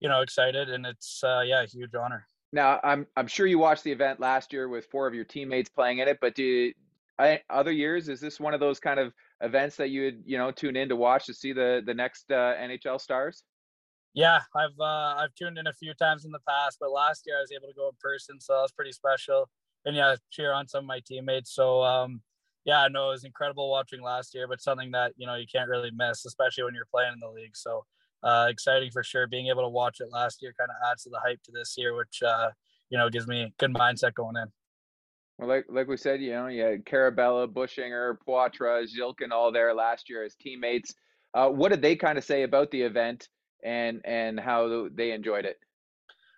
you 0.00 0.08
know 0.08 0.22
excited 0.22 0.70
and 0.70 0.84
it's 0.84 1.22
uh, 1.22 1.42
yeah 1.46 1.62
a 1.62 1.66
huge 1.66 1.94
honor 1.94 2.26
now 2.52 2.80
i'm 2.82 3.06
i'm 3.16 3.26
sure 3.26 3.46
you 3.46 3.58
watched 3.58 3.84
the 3.84 3.92
event 3.92 4.18
last 4.18 4.52
year 4.52 4.68
with 4.68 4.86
four 4.86 5.06
of 5.06 5.14
your 5.14 5.24
teammates 5.24 5.68
playing 5.68 5.98
in 5.98 6.08
it 6.08 6.18
but 6.20 6.34
do 6.34 6.72
I, 7.18 7.42
other 7.50 7.70
years 7.70 8.08
is 8.08 8.18
this 8.18 8.40
one 8.40 8.54
of 8.54 8.60
those 8.60 8.80
kind 8.80 8.98
of 8.98 9.12
events 9.42 9.76
that 9.76 9.90
you 9.90 10.04
would 10.04 10.22
you 10.24 10.38
know 10.38 10.50
tune 10.50 10.74
in 10.74 10.88
to 10.88 10.96
watch 10.96 11.26
to 11.26 11.34
see 11.34 11.52
the 11.52 11.82
the 11.84 11.94
next 11.94 12.32
uh, 12.32 12.54
nhl 12.56 13.00
stars 13.00 13.44
yeah 14.14 14.40
i've 14.56 14.78
uh, 14.80 15.14
i've 15.18 15.34
tuned 15.34 15.58
in 15.58 15.66
a 15.66 15.72
few 15.72 15.94
times 15.94 16.24
in 16.24 16.30
the 16.30 16.40
past 16.48 16.78
but 16.80 16.90
last 16.90 17.24
year 17.26 17.38
i 17.38 17.40
was 17.40 17.52
able 17.52 17.68
to 17.68 17.74
go 17.74 17.88
in 17.88 17.94
person 18.00 18.40
so 18.40 18.54
that 18.54 18.62
was 18.62 18.72
pretty 18.72 18.92
special 18.92 19.48
and 19.84 19.96
yeah 19.96 20.16
cheer 20.30 20.52
on 20.52 20.66
some 20.66 20.84
of 20.84 20.88
my 20.88 21.00
teammates 21.06 21.54
so 21.54 21.82
um 21.82 22.20
yeah 22.64 22.88
no 22.90 23.08
it 23.08 23.12
was 23.12 23.24
incredible 23.24 23.70
watching 23.70 24.02
last 24.02 24.34
year 24.34 24.48
but 24.48 24.60
something 24.60 24.90
that 24.90 25.12
you 25.16 25.26
know 25.26 25.36
you 25.36 25.46
can't 25.50 25.68
really 25.68 25.90
miss 25.94 26.24
especially 26.24 26.64
when 26.64 26.74
you're 26.74 26.88
playing 26.90 27.12
in 27.12 27.20
the 27.20 27.28
league 27.28 27.56
so 27.56 27.84
uh, 28.22 28.46
exciting 28.50 28.90
for 28.90 29.02
sure. 29.02 29.26
Being 29.26 29.48
able 29.48 29.62
to 29.62 29.68
watch 29.68 30.00
it 30.00 30.10
last 30.10 30.42
year 30.42 30.54
kind 30.58 30.70
of 30.70 30.90
adds 30.90 31.04
to 31.04 31.10
the 31.10 31.20
hype 31.20 31.42
to 31.44 31.52
this 31.52 31.74
year, 31.76 31.96
which 31.96 32.22
uh, 32.22 32.50
you 32.88 32.98
know 32.98 33.08
gives 33.08 33.26
me 33.26 33.52
good 33.58 33.74
mindset 33.74 34.14
going 34.14 34.36
in. 34.36 34.46
Well, 35.38 35.48
like 35.48 35.66
like 35.68 35.88
we 35.88 35.96
said, 35.96 36.20
you 36.20 36.32
know, 36.32 36.46
you 36.48 36.62
had 36.62 36.84
Karabela, 36.84 37.48
Buchinger, 37.48 38.16
Poitras, 38.26 38.88
Zhilkin 38.96 39.30
all 39.32 39.52
there 39.52 39.72
last 39.74 40.10
year 40.10 40.24
as 40.24 40.34
teammates. 40.34 40.94
Uh, 41.32 41.48
what 41.48 41.70
did 41.70 41.80
they 41.80 41.96
kind 41.96 42.18
of 42.18 42.24
say 42.24 42.42
about 42.42 42.70
the 42.70 42.82
event 42.82 43.28
and 43.64 44.00
and 44.04 44.38
how 44.38 44.88
they 44.92 45.12
enjoyed 45.12 45.44
it? 45.44 45.58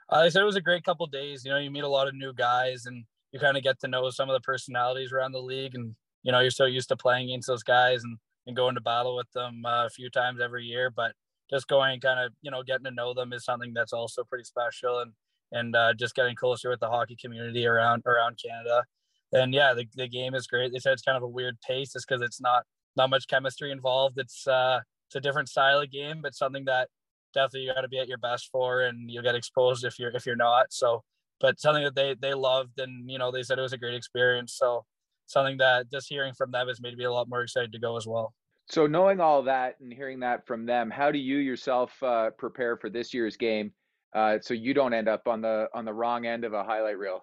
Uh, 0.09 0.29
said 0.29 0.43
it 0.43 0.47
was 0.47 0.57
a 0.57 0.61
great 0.61 0.85
couple 0.85 1.07
days. 1.07 1.45
You 1.45 1.53
know, 1.53 1.59
you 1.59 1.71
meet 1.71 1.85
a 1.85 1.89
lot 1.89 2.09
of 2.09 2.15
new 2.15 2.35
guys 2.35 2.85
and 2.87 3.05
you 3.33 3.41
kind 3.41 3.57
of 3.57 3.63
get 3.63 3.81
to 3.81 3.89
know 3.89 4.11
some 4.11 4.29
of 4.29 4.35
the 4.35 4.41
personalities 4.41 5.13
around 5.13 5.33
the 5.33 5.41
league. 5.41 5.75
And 5.75 5.95
you 6.23 6.33
know, 6.33 6.41
you're 6.41 6.51
so 6.51 6.67
used 6.67 6.89
to 6.91 6.97
playing 6.97 7.31
against 7.31 7.49
those 7.49 7.63
guys 7.63 8.05
and 8.05 8.19
and 8.47 8.57
going 8.57 8.75
to 8.75 8.81
battle 8.81 9.17
with 9.17 9.31
them 9.33 9.63
uh, 9.65 9.87
a 9.87 9.91
few 9.91 10.11
times 10.11 10.41
every 10.41 10.65
year. 10.65 10.91
But 10.91 11.13
just 11.51 11.69
going 11.69 12.01
kind 12.01 12.21
of 12.21 12.33
you 12.43 12.51
know 12.51 12.63
getting 12.63 12.85
to 12.85 12.91
know 12.91 13.15
them 13.15 13.33
is 13.33 13.45
something 13.45 13.73
that's 13.75 13.93
also 13.93 14.25
pretty 14.25 14.45
special 14.45 15.01
and 15.01 15.13
and 15.53 15.77
uh, 15.77 15.93
just 15.95 16.15
getting 16.15 16.35
closer 16.35 16.71
with 16.71 16.81
the 16.81 16.89
hockey 16.89 17.17
community 17.21 17.67
around 17.67 18.03
around 18.07 18.39
Canada. 18.45 18.85
And 19.33 19.55
yeah, 19.55 19.73
the, 19.73 19.87
the 19.95 20.09
game 20.09 20.35
is 20.35 20.47
great. 20.47 20.73
They 20.73 20.79
said 20.79 20.93
it's 20.93 21.03
kind 21.03 21.17
of 21.17 21.23
a 21.23 21.29
weird 21.29 21.59
pace 21.67 21.93
just 21.93 22.07
because 22.07 22.23
it's 22.23 22.41
not 22.41 22.65
not 22.97 23.11
much 23.11 23.29
chemistry 23.29 23.71
involved. 23.71 24.19
It's 24.19 24.47
uh 24.47 24.81
it's 25.09 25.17
a 25.17 25.21
different 25.21 25.49
style 25.49 25.81
of 25.81 25.91
game, 25.91 26.21
but 26.23 26.35
something 26.35 26.65
that 26.67 26.89
definitely 27.33 27.63
you 27.63 27.75
got 27.75 27.83
to 27.83 27.89
be 27.89 27.99
at 27.99 28.09
your 28.09 28.19
best 28.19 28.49
for, 28.51 28.83
and 28.83 29.11
you'll 29.11 29.23
get 29.23 29.35
exposed 29.35 29.85
if 29.85 29.99
you're 29.99 30.11
if 30.11 30.27
you're 30.27 30.37
not. 30.37 30.73
So, 30.73 31.03
but 31.41 31.61
something 31.61 31.85
that 31.85 31.95
they 31.95 32.15
they 32.21 32.35
loved, 32.35 32.79
and 32.79 33.11
you 33.11 33.19
know 33.19 33.31
they 33.31 33.43
said 33.43 33.59
it 33.59 33.63
was 33.63 33.73
a 33.73 33.79
great 33.79 33.95
experience. 33.95 34.55
So, 34.55 34.85
something 35.27 35.59
that 35.59 35.91
just 35.91 36.09
hearing 36.09 36.35
from 36.35 36.51
them 36.51 36.69
has 36.69 36.81
made 36.81 36.97
me 36.97 37.05
a 37.05 37.13
lot 37.13 37.29
more 37.29 37.43
excited 37.43 37.73
to 37.73 37.79
go 37.79 37.97
as 37.97 38.07
well. 38.07 38.35
So 38.69 38.87
knowing 38.87 39.21
all 39.21 39.43
that 39.43 39.75
and 39.81 39.93
hearing 39.93 40.21
that 40.21 40.47
from 40.47 40.67
them, 40.67 40.89
how 40.89 41.11
do 41.11 41.19
you 41.19 41.39
yourself 41.39 42.01
uh, 42.03 42.31
prepare 42.39 42.77
for 42.77 42.89
this 42.89 43.13
year's 43.13 43.37
game? 43.37 43.73
uh, 44.15 44.39
so 44.41 44.55
you 44.55 44.75
don't 44.75 44.93
end 44.93 45.09
up 45.09 45.27
on 45.27 45.41
the 45.41 45.69
on 45.75 45.85
the 45.85 45.93
wrong 45.93 46.27
end 46.27 46.45
of 46.45 46.53
a 46.53 46.65
highlight 46.65 46.99
reel. 46.99 47.21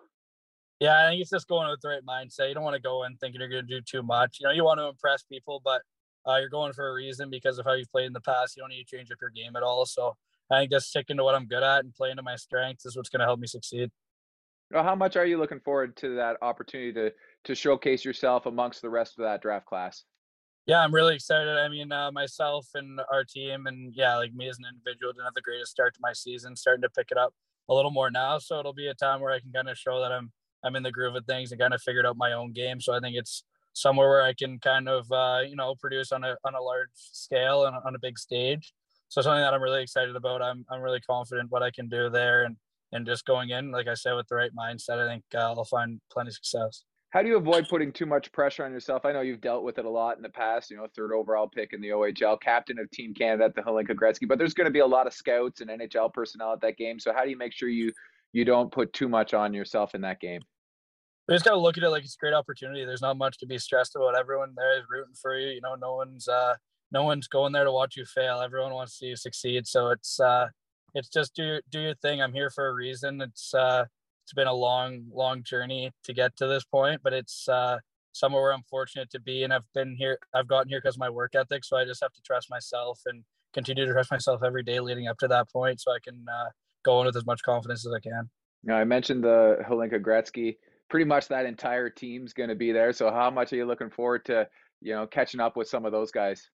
Yeah, 0.80 1.06
I 1.06 1.10
think 1.10 1.22
it's 1.22 1.30
just 1.30 1.48
going 1.48 1.70
with 1.70 1.82
the 1.82 1.89
right 1.89 2.06
mindset. 2.08 2.48
You 2.48 2.54
don't 2.54 2.63
want 2.63 2.75
to 2.75 2.82
go 2.82 3.04
in 3.04 3.16
thinking 3.18 3.42
you're 3.42 3.50
going 3.50 3.68
to 3.68 3.80
do 3.80 3.82
too 3.82 4.01
much. 4.01 4.38
You 4.39 4.48
know, 4.48 4.54
you 4.54 4.63
want 4.63 4.80
to 4.80 4.88
impress 4.88 5.24
people, 5.24 5.62
but 5.63 5.82
uh, 6.28 6.38
you're 6.38 6.50
going 6.50 6.74
for 6.74 6.90
a 6.90 6.94
reason 6.94 7.30
because 7.30 7.58
of 7.58 7.66
how 7.66 7.74
you've 7.74 7.92
played 7.92 8.08
in 8.08 8.14
the 8.14 8.22
past. 8.22 8.56
You 8.56 8.64
don't 8.64 8.70
need 8.70 8.86
to 8.86 8.98
change 8.98 9.12
up 9.12 9.18
your 9.22 9.30
game 9.30 9.56
at 9.56 9.64
all. 9.64 9.86
So 9.86 10.16
I 10.52 10.60
think 10.60 10.72
just 10.72 10.90
sticking 10.90 11.18
to 11.18 11.24
what 11.24 11.36
I'm 11.36 11.46
good 11.46 11.64
at 11.64 11.84
and 11.84 11.94
playing 11.94 12.18
to 12.18 12.24
my 12.24 12.36
strengths 12.36 12.86
is 12.86 12.96
what's 12.96 13.10
going 13.10 13.20
to 13.20 13.26
help 13.26 13.40
me 13.40 13.48
succeed. 13.48 13.92
Well, 14.72 14.84
how 14.84 14.96
much 14.96 15.16
are 15.16 15.26
you 15.26 15.38
looking 15.38 15.60
forward 15.60 15.96
to 15.98 16.16
that 16.16 16.38
opportunity 16.42 16.94
to 16.94 17.14
to 17.46 17.56
showcase 17.56 18.04
yourself 18.06 18.46
amongst 18.46 18.82
the 18.82 18.90
rest 18.90 19.18
of 19.18 19.24
that 19.24 19.42
draft 19.42 19.66
class? 19.66 20.04
Yeah, 20.66 20.82
I'm 20.82 20.94
really 20.94 21.16
excited. 21.16 21.58
I 21.58 21.68
mean, 21.70 21.92
uh, 21.92 22.12
myself 22.12 22.68
and 22.76 23.00
our 23.12 23.24
team, 23.24 23.66
and 23.66 23.92
yeah, 23.96 24.16
like 24.18 24.34
me 24.34 24.48
as 24.48 24.60
an 24.60 24.66
individual, 24.70 25.12
didn't 25.14 25.26
have 25.26 25.34
the 25.34 25.42
greatest 25.42 25.72
start 25.72 25.96
to 25.96 26.00
my 26.02 26.14
season. 26.14 26.56
Starting 26.56 26.84
to 26.84 26.90
pick 26.90 27.08
it 27.10 27.18
up 27.18 27.34
a 27.70 27.74
little 27.74 27.90
more 27.90 28.12
now, 28.12 28.38
so 28.38 28.60
it'll 28.60 28.74
be 28.74 28.88
a 28.88 28.94
time 28.94 29.22
where 29.22 29.32
I 29.32 29.40
can 29.40 29.52
kind 29.52 29.70
of 29.70 29.78
show 29.78 30.00
that 30.02 30.12
I'm 30.12 30.32
I'm 30.64 30.76
in 30.76 30.84
the 30.84 30.92
groove 30.92 31.16
of 31.16 31.26
things 31.26 31.52
and 31.52 31.60
kind 31.60 31.74
of 31.74 31.82
figured 31.82 32.06
out 32.06 32.18
my 32.18 32.34
own 32.34 32.52
game. 32.52 32.82
So 32.82 32.94
I 32.94 33.00
think 33.00 33.16
it's 33.16 33.44
somewhere 33.74 34.10
where 34.10 34.24
I 34.24 34.34
can 34.34 34.60
kind 34.60 34.90
of 34.90 35.12
uh, 35.12 35.42
you 35.48 35.56
know 35.56 35.76
produce 35.80 36.12
on 36.12 36.24
a 36.24 36.36
on 36.44 36.56
a 36.56 36.62
large 36.62 36.90
scale 36.94 37.66
and 37.66 37.76
on 37.86 37.96
a 37.96 38.00
big 38.00 38.18
stage. 38.18 38.74
So 39.10 39.22
something 39.22 39.42
that 39.42 39.54
I'm 39.54 39.62
really 39.62 39.82
excited 39.82 40.16
about. 40.16 40.42
I'm 40.42 40.66
I'm 40.70 40.82
really 40.82 41.02
confident 41.02 41.52
what 41.52 41.64
I 41.64 41.72
can 41.72 41.90
do 41.90 42.10
there, 42.10 42.44
and 42.44 42.56
and 42.92 43.06
just 43.06 43.26
going 43.26 43.50
in, 43.50 43.72
like 43.72 43.88
I 43.88 43.94
said, 43.94 44.14
with 44.14 44.28
the 44.28 44.36
right 44.36 44.52
mindset, 44.58 45.04
I 45.04 45.08
think 45.08 45.24
uh, 45.34 45.54
I'll 45.54 45.64
find 45.64 46.00
plenty 46.12 46.30
of 46.30 46.36
success. 46.36 46.84
How 47.12 47.24
do 47.24 47.28
you 47.28 47.38
avoid 47.38 47.68
putting 47.68 47.92
too 47.92 48.06
much 48.06 48.32
pressure 48.32 48.64
on 48.64 48.72
yourself? 48.72 49.04
I 49.04 49.12
know 49.12 49.22
you've 49.22 49.42
dealt 49.42 49.64
with 49.64 49.80
it 49.80 49.86
a 49.86 49.90
lot 49.90 50.18
in 50.18 50.22
the 50.22 50.30
past. 50.30 50.70
You 50.70 50.78
know, 50.78 50.86
third 50.96 51.12
overall 51.12 51.48
pick 51.48 51.74
in 51.74 51.82
the 51.82 51.90
OHL, 51.90 52.40
captain 52.40 52.78
of 52.78 52.90
Team 52.92 53.16
Canada 53.16 53.46
at 53.46 53.56
the 53.56 53.62
Hlinka 53.62 53.96
Gretzky, 53.96 54.28
but 54.28 54.38
there's 54.38 54.54
going 54.54 54.66
to 54.66 54.72
be 54.72 54.80
a 54.80 54.86
lot 54.86 55.08
of 55.08 55.14
scouts 55.14 55.62
and 55.62 55.72
NHL 55.72 56.14
personnel 56.14 56.54
at 56.54 56.62
that 56.62 56.78
game. 56.78 57.00
So 57.00 57.12
how 57.12 57.24
do 57.24 57.32
you 57.32 57.38
make 57.38 57.54
sure 57.54 57.68
you 57.68 57.92
you 58.32 58.46
don't 58.46 58.72
put 58.72 58.94
too 58.94 59.10
much 59.10 59.34
on 59.34 59.56
yourself 59.56 59.96
in 59.96 60.02
that 60.02 60.20
game? 60.20 60.42
We 61.30 61.36
just 61.36 61.46
got 61.46 61.52
to 61.52 61.60
look 61.60 61.78
at 61.78 61.84
it 61.84 61.90
like 61.92 62.04
it's 62.04 62.16
a 62.16 62.18
great 62.18 62.34
opportunity. 62.34 62.84
There's 62.86 63.04
not 63.04 63.16
much 63.16 63.38
to 63.38 63.46
be 63.46 63.60
stressed 63.60 63.96
about. 63.96 64.18
Everyone 64.18 64.54
there 64.56 64.76
is 64.80 64.86
rooting 64.90 65.14
for 65.14 65.38
you. 65.38 65.50
You 65.50 65.62
know, 65.62 65.76
no 65.76 65.94
one's 65.94 66.28
uh, 66.28 66.56
no 66.92 67.04
one's 67.04 67.28
going 67.28 67.54
there 67.54 67.66
to 67.66 67.72
watch 67.72 67.96
you 67.96 68.04
fail. 68.04 68.42
Everyone 68.42 68.74
wants 68.74 68.94
to 68.94 68.98
see 68.98 69.06
you 69.10 69.16
succeed. 69.16 69.68
So 69.68 69.90
it's 69.90 70.20
uh, 70.20 70.48
it's 70.96 71.08
just 71.08 71.36
do 71.36 71.60
do 71.70 71.82
your 71.82 71.94
thing. 71.94 72.20
I'm 72.20 72.34
here 72.34 72.50
for 72.50 72.68
a 72.68 72.74
reason. 72.74 73.22
It's 73.22 73.54
uh, 73.54 73.86
it's 74.24 74.34
been 74.34 74.48
a 74.48 74.54
long 74.54 75.06
long 75.14 75.44
journey 75.44 75.92
to 76.06 76.14
get 76.14 76.36
to 76.38 76.48
this 76.48 76.64
point, 76.64 77.02
but 77.04 77.14
it's 77.14 77.48
uh, 77.48 77.78
somewhere 78.12 78.42
where 78.42 78.54
I'm 78.54 78.64
fortunate 78.68 79.12
to 79.12 79.20
be, 79.20 79.44
and 79.44 79.54
I've 79.54 79.72
been 79.76 79.96
here. 79.96 80.18
I've 80.34 80.48
gotten 80.48 80.68
here 80.68 80.80
because 80.80 80.96
of 80.96 81.00
my 81.00 81.12
work 81.12 81.36
ethic. 81.36 81.64
So 81.64 81.78
I 81.78 81.86
just 81.86 82.02
have 82.02 82.14
to 82.14 82.22
trust 82.24 82.50
myself 82.50 83.02
and 83.06 83.24
continue 83.54 83.86
to 83.86 83.92
trust 83.92 84.10
myself 84.10 84.42
every 84.44 84.64
day 84.64 84.80
leading 84.80 85.08
up 85.08 85.20
to 85.20 85.28
that 85.28 85.48
point, 85.52 85.80
so 85.80 85.92
I 85.92 86.00
can 86.04 86.26
uh, 86.28 86.50
go 86.84 87.02
in 87.02 87.06
with 87.06 87.18
as 87.18 87.28
much 87.28 87.44
confidence 87.44 87.86
as 87.86 87.94
I 87.94 88.00
can. 88.00 88.32
Now 88.64 88.78
I 88.78 88.84
mentioned 88.84 89.24
the 89.24 89.60
Hlinka 89.70 90.02
Gretzky. 90.02 90.58
Pretty 90.89 91.05
much 91.05 91.27
that 91.27 91.46
entire 91.46 91.89
team's 91.89 92.34
going 92.34 92.50
to 92.50 92.55
be 92.55 92.72
there. 92.72 92.93
So 92.93 93.12
how 93.12 93.29
much 93.29 93.53
are 93.53 93.58
you 93.58 93.65
looking 93.65 93.89
forward 93.89 94.25
to, 94.25 94.48
you 94.81 94.93
know, 94.93 95.05
catching 95.05 95.39
up 95.39 95.55
with 95.55 95.67
some 95.67 95.86
of 95.86 95.91
those 95.91 96.12
guys? 96.12 96.50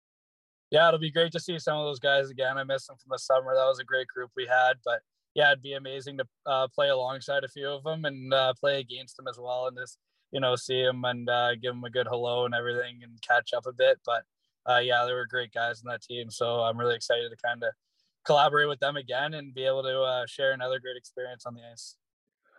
yeah, 0.71 0.87
it'll 0.87 0.99
be 0.99 1.11
great 1.11 1.33
to 1.33 1.39
see 1.39 1.59
some 1.59 1.77
of 1.77 1.85
those 1.85 1.99
guys 1.99 2.29
again. 2.29 2.57
I 2.57 2.63
miss 2.63 2.87
them 2.87 2.95
from 2.95 3.09
the 3.11 3.19
summer. 3.19 3.53
That 3.53 3.65
was 3.65 3.79
a 3.79 3.83
great 3.83 4.07
group 4.07 4.31
we 4.35 4.47
had. 4.47 4.75
But 4.83 5.01
yeah, 5.35 5.51
it'd 5.51 5.61
be 5.61 5.73
amazing 5.73 6.17
to 6.17 6.25
uh, 6.45 6.67
play 6.73 6.89
alongside 6.89 7.43
a 7.43 7.49
few 7.49 7.67
of 7.67 7.83
them 7.83 8.05
and 8.05 8.33
uh, 8.33 8.53
play 8.59 8.79
against 8.79 9.17
them 9.17 9.27
as 9.27 9.37
well, 9.37 9.67
and 9.67 9.77
just 9.77 9.99
you 10.31 10.39
know 10.39 10.55
see 10.55 10.81
them 10.81 11.03
and 11.03 11.29
uh, 11.29 11.55
give 11.55 11.73
them 11.73 11.83
a 11.83 11.89
good 11.89 12.07
hello 12.09 12.45
and 12.45 12.55
everything 12.55 13.01
and 13.03 13.21
catch 13.21 13.53
up 13.53 13.65
a 13.67 13.73
bit. 13.73 13.99
But 14.05 14.23
uh, 14.67 14.79
yeah, 14.79 15.03
they 15.05 15.11
were 15.11 15.27
great 15.27 15.51
guys 15.51 15.81
in 15.83 15.89
that 15.89 16.03
team, 16.03 16.31
so 16.31 16.61
I'm 16.61 16.77
really 16.77 16.95
excited 16.95 17.29
to 17.29 17.37
kind 17.45 17.61
of 17.63 17.71
collaborate 18.25 18.69
with 18.69 18.79
them 18.79 18.95
again 18.95 19.33
and 19.33 19.53
be 19.53 19.65
able 19.65 19.83
to 19.83 20.01
uh, 20.01 20.25
share 20.25 20.53
another 20.53 20.79
great 20.79 20.95
experience 20.95 21.45
on 21.45 21.53
the 21.53 21.61
ice. 21.69 21.97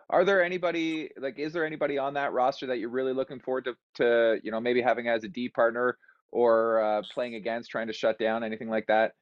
Are 0.09 0.25
there 0.25 0.43
anybody 0.43 1.09
like 1.17 1.39
is 1.39 1.53
there 1.53 1.65
anybody 1.65 1.97
on 1.97 2.13
that 2.15 2.33
roster 2.33 2.67
that 2.67 2.79
you're 2.79 2.89
really 2.89 3.13
looking 3.13 3.39
forward 3.39 3.65
to 3.65 3.75
to 3.95 4.39
you 4.43 4.51
know 4.51 4.59
maybe 4.59 4.81
having 4.81 5.07
as 5.07 5.23
a 5.23 5.27
D 5.27 5.49
partner 5.49 5.97
or 6.31 6.83
uh, 6.83 7.01
playing 7.13 7.35
against, 7.35 7.69
trying 7.69 7.87
to 7.87 7.93
shut 7.93 8.17
down, 8.17 8.43
anything 8.43 8.69
like 8.69 8.87
that? 8.87 9.13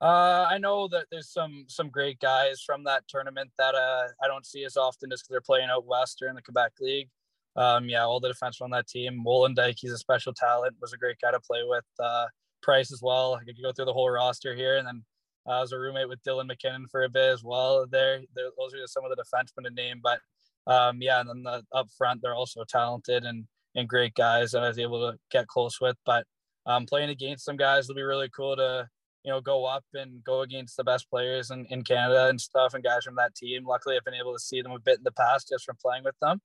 Uh, 0.00 0.46
I 0.48 0.58
know 0.58 0.88
that 0.88 1.06
there's 1.10 1.30
some 1.30 1.66
some 1.68 1.90
great 1.90 2.18
guys 2.20 2.62
from 2.64 2.84
that 2.84 3.04
tournament 3.08 3.50
that 3.58 3.74
uh, 3.74 4.04
I 4.22 4.28
don't 4.28 4.46
see 4.46 4.64
as 4.64 4.76
often 4.76 5.10
just 5.10 5.24
because 5.24 5.30
they're 5.30 5.40
playing 5.40 5.68
out 5.70 5.86
west 5.86 6.22
or 6.22 6.28
in 6.28 6.34
the 6.34 6.42
Quebec 6.42 6.72
League. 6.80 7.08
Um, 7.56 7.88
yeah, 7.88 8.04
all 8.04 8.20
the 8.20 8.30
defensemen 8.32 8.62
on 8.62 8.70
that 8.70 8.86
team. 8.86 9.22
Wollendijk, 9.26 9.74
he's 9.78 9.92
a 9.92 9.98
special 9.98 10.32
talent, 10.32 10.76
was 10.80 10.92
a 10.92 10.96
great 10.96 11.16
guy 11.20 11.32
to 11.32 11.40
play 11.40 11.60
with. 11.66 11.84
Uh, 11.98 12.26
Price 12.62 12.92
as 12.92 13.00
well. 13.02 13.34
I 13.34 13.44
could 13.44 13.56
go 13.62 13.72
through 13.72 13.86
the 13.86 13.92
whole 13.92 14.10
roster 14.10 14.54
here, 14.54 14.76
and 14.76 14.86
then 14.86 15.02
I 15.46 15.60
was 15.60 15.72
a 15.72 15.78
roommate 15.78 16.08
with 16.08 16.22
Dylan 16.22 16.46
MacKinnon 16.46 16.86
for 16.90 17.02
a 17.02 17.08
bit 17.08 17.32
as 17.32 17.42
well. 17.42 17.86
There, 17.90 18.20
those 18.34 18.74
are 18.74 18.86
some 18.86 19.04
of 19.04 19.10
the 19.10 19.22
defensemen 19.22 19.64
to 19.64 19.70
name, 19.70 20.00
but 20.02 20.20
um, 20.66 20.98
yeah, 21.00 21.20
and 21.20 21.28
then 21.28 21.42
the, 21.42 21.62
up 21.74 21.88
front, 21.96 22.20
they're 22.22 22.34
also 22.34 22.64
talented 22.68 23.24
and 23.24 23.46
and 23.76 23.88
great 23.88 24.14
guys 24.14 24.50
that 24.50 24.62
I 24.64 24.68
was 24.68 24.78
able 24.78 25.10
to 25.10 25.18
get 25.30 25.46
close 25.46 25.80
with. 25.80 25.96
But 26.04 26.26
um, 26.66 26.86
playing 26.86 27.10
against 27.10 27.44
some 27.44 27.56
guys 27.56 27.88
will 27.88 27.94
be 27.94 28.02
really 28.02 28.28
cool 28.34 28.56
to 28.56 28.88
you 29.24 29.30
know 29.30 29.40
go 29.40 29.64
up 29.64 29.84
and 29.94 30.22
go 30.24 30.42
against 30.42 30.76
the 30.76 30.84
best 30.84 31.08
players 31.10 31.50
in, 31.50 31.66
in 31.66 31.82
Canada 31.82 32.28
and 32.28 32.40
stuff 32.40 32.74
and 32.74 32.84
guys 32.84 33.04
from 33.04 33.16
that 33.16 33.34
team. 33.34 33.64
Luckily, 33.66 33.96
I've 33.96 34.04
been 34.04 34.14
able 34.14 34.32
to 34.32 34.40
see 34.40 34.62
them 34.62 34.72
a 34.72 34.78
bit 34.78 34.98
in 34.98 35.04
the 35.04 35.12
past 35.12 35.48
just 35.48 35.64
from 35.64 35.76
playing 35.82 36.04
with 36.04 36.16
them. 36.20 36.40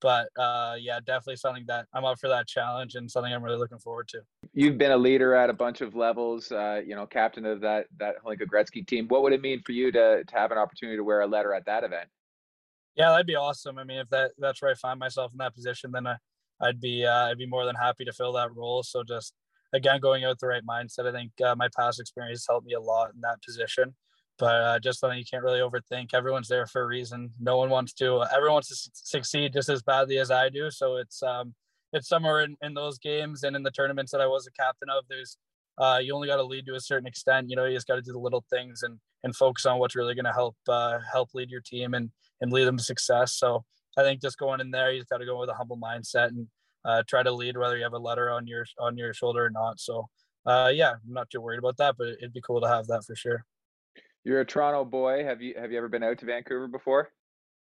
But 0.00 0.28
uh, 0.38 0.76
yeah, 0.80 0.98
definitely 1.00 1.36
something 1.36 1.64
that 1.66 1.86
I'm 1.92 2.04
up 2.04 2.18
for 2.18 2.28
that 2.28 2.46
challenge 2.46 2.94
and 2.94 3.10
something 3.10 3.32
I'm 3.32 3.42
really 3.42 3.58
looking 3.58 3.78
forward 3.78 4.08
to. 4.08 4.20
You've 4.52 4.78
been 4.78 4.92
a 4.92 4.96
leader 4.96 5.34
at 5.34 5.50
a 5.50 5.52
bunch 5.52 5.80
of 5.80 5.94
levels, 5.94 6.50
uh, 6.52 6.80
you 6.84 6.94
know, 6.94 7.06
captain 7.06 7.44
of 7.44 7.60
that 7.60 7.86
that 7.98 8.16
Hlinka 8.24 8.46
Gretzky 8.46 8.86
team. 8.86 9.08
What 9.08 9.22
would 9.22 9.32
it 9.32 9.42
mean 9.42 9.62
for 9.64 9.72
you 9.72 9.92
to 9.92 10.24
to 10.24 10.34
have 10.34 10.52
an 10.52 10.58
opportunity 10.58 10.96
to 10.96 11.04
wear 11.04 11.20
a 11.20 11.26
letter 11.26 11.52
at 11.52 11.66
that 11.66 11.84
event? 11.84 12.08
Yeah, 12.96 13.10
that'd 13.10 13.26
be 13.26 13.36
awesome. 13.36 13.78
I 13.78 13.84
mean, 13.84 13.98
if 13.98 14.08
that 14.10 14.32
that's 14.38 14.60
where 14.60 14.70
I 14.70 14.74
find 14.74 14.98
myself 14.98 15.32
in 15.32 15.38
that 15.38 15.54
position, 15.54 15.92
then 15.92 16.06
I, 16.06 16.16
I'd 16.60 16.80
be 16.80 17.04
uh, 17.04 17.28
I'd 17.28 17.38
be 17.38 17.46
more 17.46 17.64
than 17.64 17.76
happy 17.76 18.04
to 18.04 18.12
fill 18.12 18.32
that 18.32 18.54
role. 18.54 18.82
So 18.82 19.02
just 19.02 19.34
again, 19.72 20.00
going 20.00 20.24
out 20.24 20.30
with 20.30 20.38
the 20.38 20.46
right 20.46 20.66
mindset. 20.66 21.06
I 21.06 21.12
think 21.12 21.32
uh, 21.44 21.54
my 21.56 21.68
past 21.76 22.00
experience 22.00 22.46
helped 22.48 22.66
me 22.66 22.74
a 22.74 22.80
lot 22.80 23.10
in 23.14 23.20
that 23.20 23.42
position. 23.42 23.94
But 24.40 24.54
uh, 24.62 24.78
just 24.80 25.00
something 25.00 25.18
you 25.18 25.24
can't 25.30 25.44
really 25.44 25.60
overthink. 25.60 26.14
Everyone's 26.14 26.48
there 26.48 26.66
for 26.66 26.82
a 26.82 26.86
reason. 26.86 27.30
No 27.38 27.58
one 27.58 27.70
wants 27.70 27.92
to. 27.94 28.24
everyone 28.34 28.54
wants 28.54 28.68
to 28.68 28.90
succeed 28.94 29.52
just 29.52 29.68
as 29.68 29.82
badly 29.82 30.18
as 30.18 30.30
I 30.30 30.48
do. 30.48 30.70
So 30.70 30.96
it's 30.96 31.22
um, 31.22 31.54
it's 31.92 32.08
somewhere 32.08 32.40
in, 32.40 32.56
in 32.62 32.74
those 32.74 32.98
games 32.98 33.42
and 33.42 33.54
in 33.54 33.62
the 33.62 33.70
tournaments 33.70 34.12
that 34.12 34.20
I 34.20 34.26
was 34.26 34.46
a 34.46 34.62
captain 34.62 34.88
of. 34.88 35.04
There's 35.08 35.36
uh, 35.78 35.98
you 36.02 36.14
only 36.14 36.28
got 36.28 36.36
to 36.36 36.44
lead 36.44 36.66
to 36.66 36.74
a 36.74 36.80
certain 36.80 37.06
extent. 37.06 37.50
You 37.50 37.56
know, 37.56 37.66
you 37.66 37.76
just 37.76 37.86
got 37.86 37.96
to 37.96 38.02
do 38.02 38.12
the 38.12 38.18
little 38.18 38.44
things 38.50 38.82
and 38.82 38.98
and 39.22 39.36
focus 39.36 39.66
on 39.66 39.78
what's 39.78 39.94
really 39.94 40.14
going 40.14 40.24
to 40.24 40.32
help 40.32 40.56
uh, 40.68 40.98
help 41.12 41.30
lead 41.34 41.50
your 41.50 41.60
team 41.60 41.94
and 41.94 42.10
and 42.40 42.52
lead 42.52 42.64
them 42.64 42.78
to 42.78 42.82
success. 42.82 43.34
So 43.36 43.64
I 43.98 44.02
think 44.02 44.22
just 44.22 44.38
going 44.38 44.60
in 44.60 44.70
there, 44.70 44.90
you 44.90 45.00
just 45.00 45.10
got 45.10 45.18
to 45.18 45.26
go 45.26 45.38
with 45.38 45.50
a 45.50 45.54
humble 45.54 45.78
mindset 45.78 46.28
and 46.28 46.46
uh, 46.84 47.02
try 47.06 47.22
to 47.22 47.32
lead 47.32 47.58
whether 47.58 47.76
you 47.76 47.82
have 47.82 47.92
a 47.92 47.98
letter 47.98 48.30
on 48.30 48.46
your 48.46 48.64
on 48.78 48.96
your 48.96 49.12
shoulder 49.12 49.44
or 49.44 49.50
not. 49.50 49.80
So 49.80 50.08
uh, 50.46 50.70
yeah, 50.72 50.92
I'm 50.92 51.12
not 51.12 51.28
too 51.30 51.40
worried 51.40 51.58
about 51.58 51.76
that, 51.76 51.96
but 51.98 52.08
it'd 52.08 52.32
be 52.32 52.40
cool 52.40 52.60
to 52.60 52.68
have 52.68 52.86
that 52.86 53.04
for 53.04 53.14
sure. 53.14 53.44
You're 54.24 54.40
a 54.40 54.44
Toronto 54.44 54.84
boy. 54.84 55.24
Have 55.24 55.40
you 55.40 55.54
have 55.58 55.72
you 55.72 55.78
ever 55.78 55.88
been 55.88 56.02
out 56.02 56.18
to 56.18 56.26
Vancouver 56.26 56.68
before? 56.68 57.10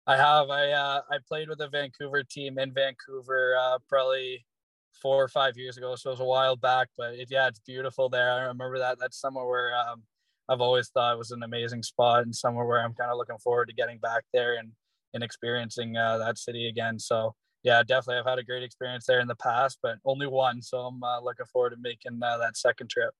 I 0.06 0.16
have. 0.16 0.48
I 0.50 0.70
uh, 0.70 1.00
I 1.10 1.18
played 1.26 1.48
with 1.48 1.60
a 1.60 1.68
Vancouver 1.68 2.22
team 2.22 2.58
in 2.58 2.72
Vancouver 2.72 3.56
uh, 3.60 3.78
probably 3.88 4.46
four 5.02 5.22
or 5.22 5.28
five 5.28 5.56
years 5.56 5.76
ago, 5.76 5.96
so 5.96 6.10
it 6.10 6.12
was 6.12 6.20
a 6.20 6.24
while 6.24 6.56
back. 6.56 6.88
But 6.96 7.14
it, 7.14 7.28
yeah, 7.30 7.48
it's 7.48 7.58
beautiful 7.58 8.08
there. 8.08 8.30
I 8.30 8.42
remember 8.42 8.78
that. 8.78 8.98
That's 9.00 9.20
somewhere 9.20 9.46
where 9.46 9.76
um, 9.76 10.04
I've 10.48 10.60
always 10.60 10.88
thought 10.88 11.14
it 11.14 11.18
was 11.18 11.32
an 11.32 11.42
amazing 11.42 11.82
spot 11.82 12.22
and 12.22 12.34
somewhere 12.34 12.64
where 12.64 12.80
I'm 12.80 12.94
kind 12.94 13.10
of 13.10 13.16
looking 13.16 13.38
forward 13.38 13.66
to 13.66 13.74
getting 13.74 13.98
back 13.98 14.22
there 14.32 14.56
and 14.56 14.70
and 15.14 15.24
experiencing 15.24 15.96
uh, 15.96 16.18
that 16.18 16.38
city 16.38 16.68
again. 16.68 17.00
So 17.00 17.34
yeah, 17.64 17.82
definitely, 17.82 18.18
I've 18.20 18.30
had 18.30 18.38
a 18.38 18.44
great 18.44 18.62
experience 18.62 19.06
there 19.06 19.18
in 19.18 19.26
the 19.26 19.34
past, 19.34 19.78
but 19.82 19.96
only 20.04 20.28
one. 20.28 20.62
So 20.62 20.78
I'm 20.78 21.02
uh, 21.02 21.20
looking 21.20 21.46
forward 21.46 21.70
to 21.70 21.76
making 21.80 22.20
uh, 22.22 22.38
that 22.38 22.56
second 22.56 22.90
trip. 22.90 23.12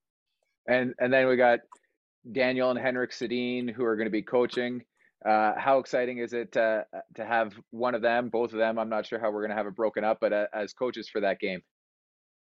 And 0.69 0.95
and 1.01 1.13
then 1.13 1.27
we 1.27 1.37
got 1.37 1.59
Daniel 2.33 2.71
and 2.71 2.79
Henrik 2.79 3.13
Sedin 3.13 3.73
who 3.73 3.85
are 3.85 3.97
going 3.97 4.07
to 4.07 4.11
be 4.11 4.23
coaching. 4.23 4.83
Uh, 5.25 5.53
how 5.57 5.79
exciting 5.79 6.19
is 6.19 6.33
it 6.33 6.53
to 6.53 6.85
to 7.15 7.25
have 7.25 7.55
one 7.71 7.95
of 7.95 8.03
them, 8.03 8.29
both 8.29 8.53
of 8.53 8.59
them? 8.59 8.79
I'm 8.79 8.89
not 8.89 9.07
sure 9.07 9.19
how 9.19 9.31
we're 9.31 9.43
going 9.43 9.51
to 9.51 9.57
have 9.57 9.67
it 9.67 9.75
broken 9.75 10.05
up, 10.05 10.19
but 10.21 10.33
uh, 10.33 10.47
as 10.53 10.73
coaches 10.73 11.09
for 11.09 11.21
that 11.21 11.41
game. 11.41 11.63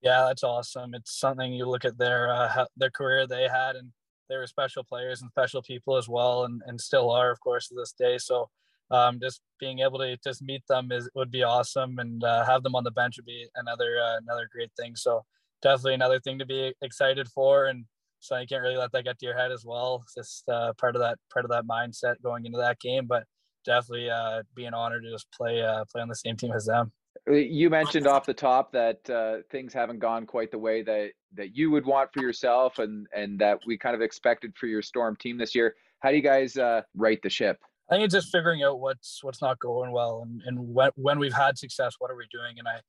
Yeah, 0.00 0.24
that's 0.26 0.42
awesome. 0.42 0.94
It's 0.94 1.18
something 1.18 1.52
you 1.52 1.66
look 1.66 1.84
at 1.84 1.98
their 1.98 2.32
uh, 2.32 2.64
their 2.76 2.90
career 2.90 3.26
they 3.26 3.48
had, 3.48 3.76
and 3.76 3.92
they 4.28 4.36
were 4.36 4.46
special 4.46 4.84
players 4.84 5.22
and 5.22 5.30
special 5.30 5.62
people 5.62 5.96
as 5.96 6.08
well, 6.08 6.44
and 6.44 6.62
and 6.66 6.80
still 6.80 7.10
are, 7.10 7.30
of 7.30 7.40
course, 7.40 7.68
to 7.68 7.74
this 7.74 7.92
day. 7.92 8.18
So 8.18 8.48
um, 8.90 9.18
just 9.20 9.40
being 9.60 9.80
able 9.80 9.98
to 9.98 10.16
just 10.24 10.42
meet 10.42 10.62
them 10.68 10.92
is 10.92 11.10
would 11.14 11.30
be 11.30 11.42
awesome, 11.42 11.98
and 11.98 12.22
uh, 12.24 12.44
have 12.44 12.62
them 12.62 12.74
on 12.74 12.84
the 12.84 12.90
bench 12.90 13.16
would 13.16 13.26
be 13.26 13.46
another 13.56 13.98
uh, 14.02 14.18
another 14.18 14.48
great 14.52 14.70
thing. 14.78 14.96
So 14.96 15.24
definitely 15.62 15.94
another 15.94 16.20
thing 16.20 16.38
to 16.38 16.46
be 16.46 16.74
excited 16.82 17.28
for, 17.28 17.66
and 17.66 17.84
so 18.22 18.38
you 18.38 18.46
can't 18.46 18.62
really 18.62 18.76
let 18.76 18.92
that 18.92 19.02
get 19.02 19.18
to 19.18 19.26
your 19.26 19.36
head 19.36 19.50
as 19.50 19.64
well. 19.66 20.00
It's 20.04 20.14
just 20.14 20.48
uh, 20.48 20.72
part 20.74 20.94
of 20.94 21.02
that 21.02 21.18
part 21.32 21.44
of 21.44 21.50
that 21.50 21.64
mindset 21.66 22.14
going 22.22 22.46
into 22.46 22.58
that 22.58 22.78
game, 22.78 23.06
but 23.06 23.24
definitely 23.64 24.10
uh, 24.10 24.42
be 24.54 24.64
an 24.64 24.74
honor 24.74 25.00
to 25.00 25.10
just 25.10 25.26
play 25.32 25.60
uh, 25.60 25.84
play 25.90 26.02
on 26.02 26.08
the 26.08 26.14
same 26.14 26.36
team 26.36 26.52
as 26.52 26.64
them. 26.66 26.92
Uh, 27.28 27.34
you 27.34 27.68
mentioned 27.68 28.06
off 28.06 28.24
the 28.24 28.32
top 28.32 28.72
that 28.72 29.10
uh, 29.10 29.38
things 29.50 29.74
haven't 29.74 29.98
gone 29.98 30.24
quite 30.24 30.52
the 30.52 30.58
way 30.58 30.82
that 30.82 31.10
that 31.34 31.56
you 31.56 31.72
would 31.72 31.84
want 31.84 32.10
for 32.12 32.22
yourself, 32.22 32.78
and 32.78 33.08
and 33.14 33.40
that 33.40 33.58
we 33.66 33.76
kind 33.76 33.96
of 33.96 34.00
expected 34.00 34.52
for 34.56 34.66
your 34.66 34.82
Storm 34.82 35.16
team 35.16 35.36
this 35.36 35.54
year 35.54 35.74
How 35.98 36.10
do 36.10 36.16
you 36.16 36.22
guys 36.22 36.56
uh, 36.56 36.82
right 36.94 37.20
the 37.22 37.30
ship? 37.30 37.58
I 37.90 37.96
think 37.96 38.04
it's 38.04 38.14
just 38.14 38.30
figuring 38.30 38.62
out 38.62 38.78
what's 38.78 39.18
what's 39.24 39.42
not 39.42 39.58
going 39.58 39.90
well 39.90 40.22
and, 40.22 40.40
and 40.46 40.74
when, 40.74 40.90
when 40.94 41.18
we've 41.18 41.32
had 41.32 41.58
success, 41.58 41.96
what 41.98 42.10
are 42.10 42.16
we 42.16 42.26
doing? 42.32 42.58
And 42.58 42.68
I, 42.68 42.80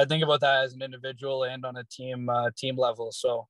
I 0.00 0.06
think 0.06 0.24
about 0.24 0.40
that 0.40 0.64
as 0.64 0.72
an 0.72 0.82
individual 0.82 1.44
and 1.44 1.64
on 1.66 1.76
a 1.76 1.84
team 1.84 2.30
uh, 2.30 2.50
team 2.56 2.76
level. 2.76 3.12
So 3.12 3.46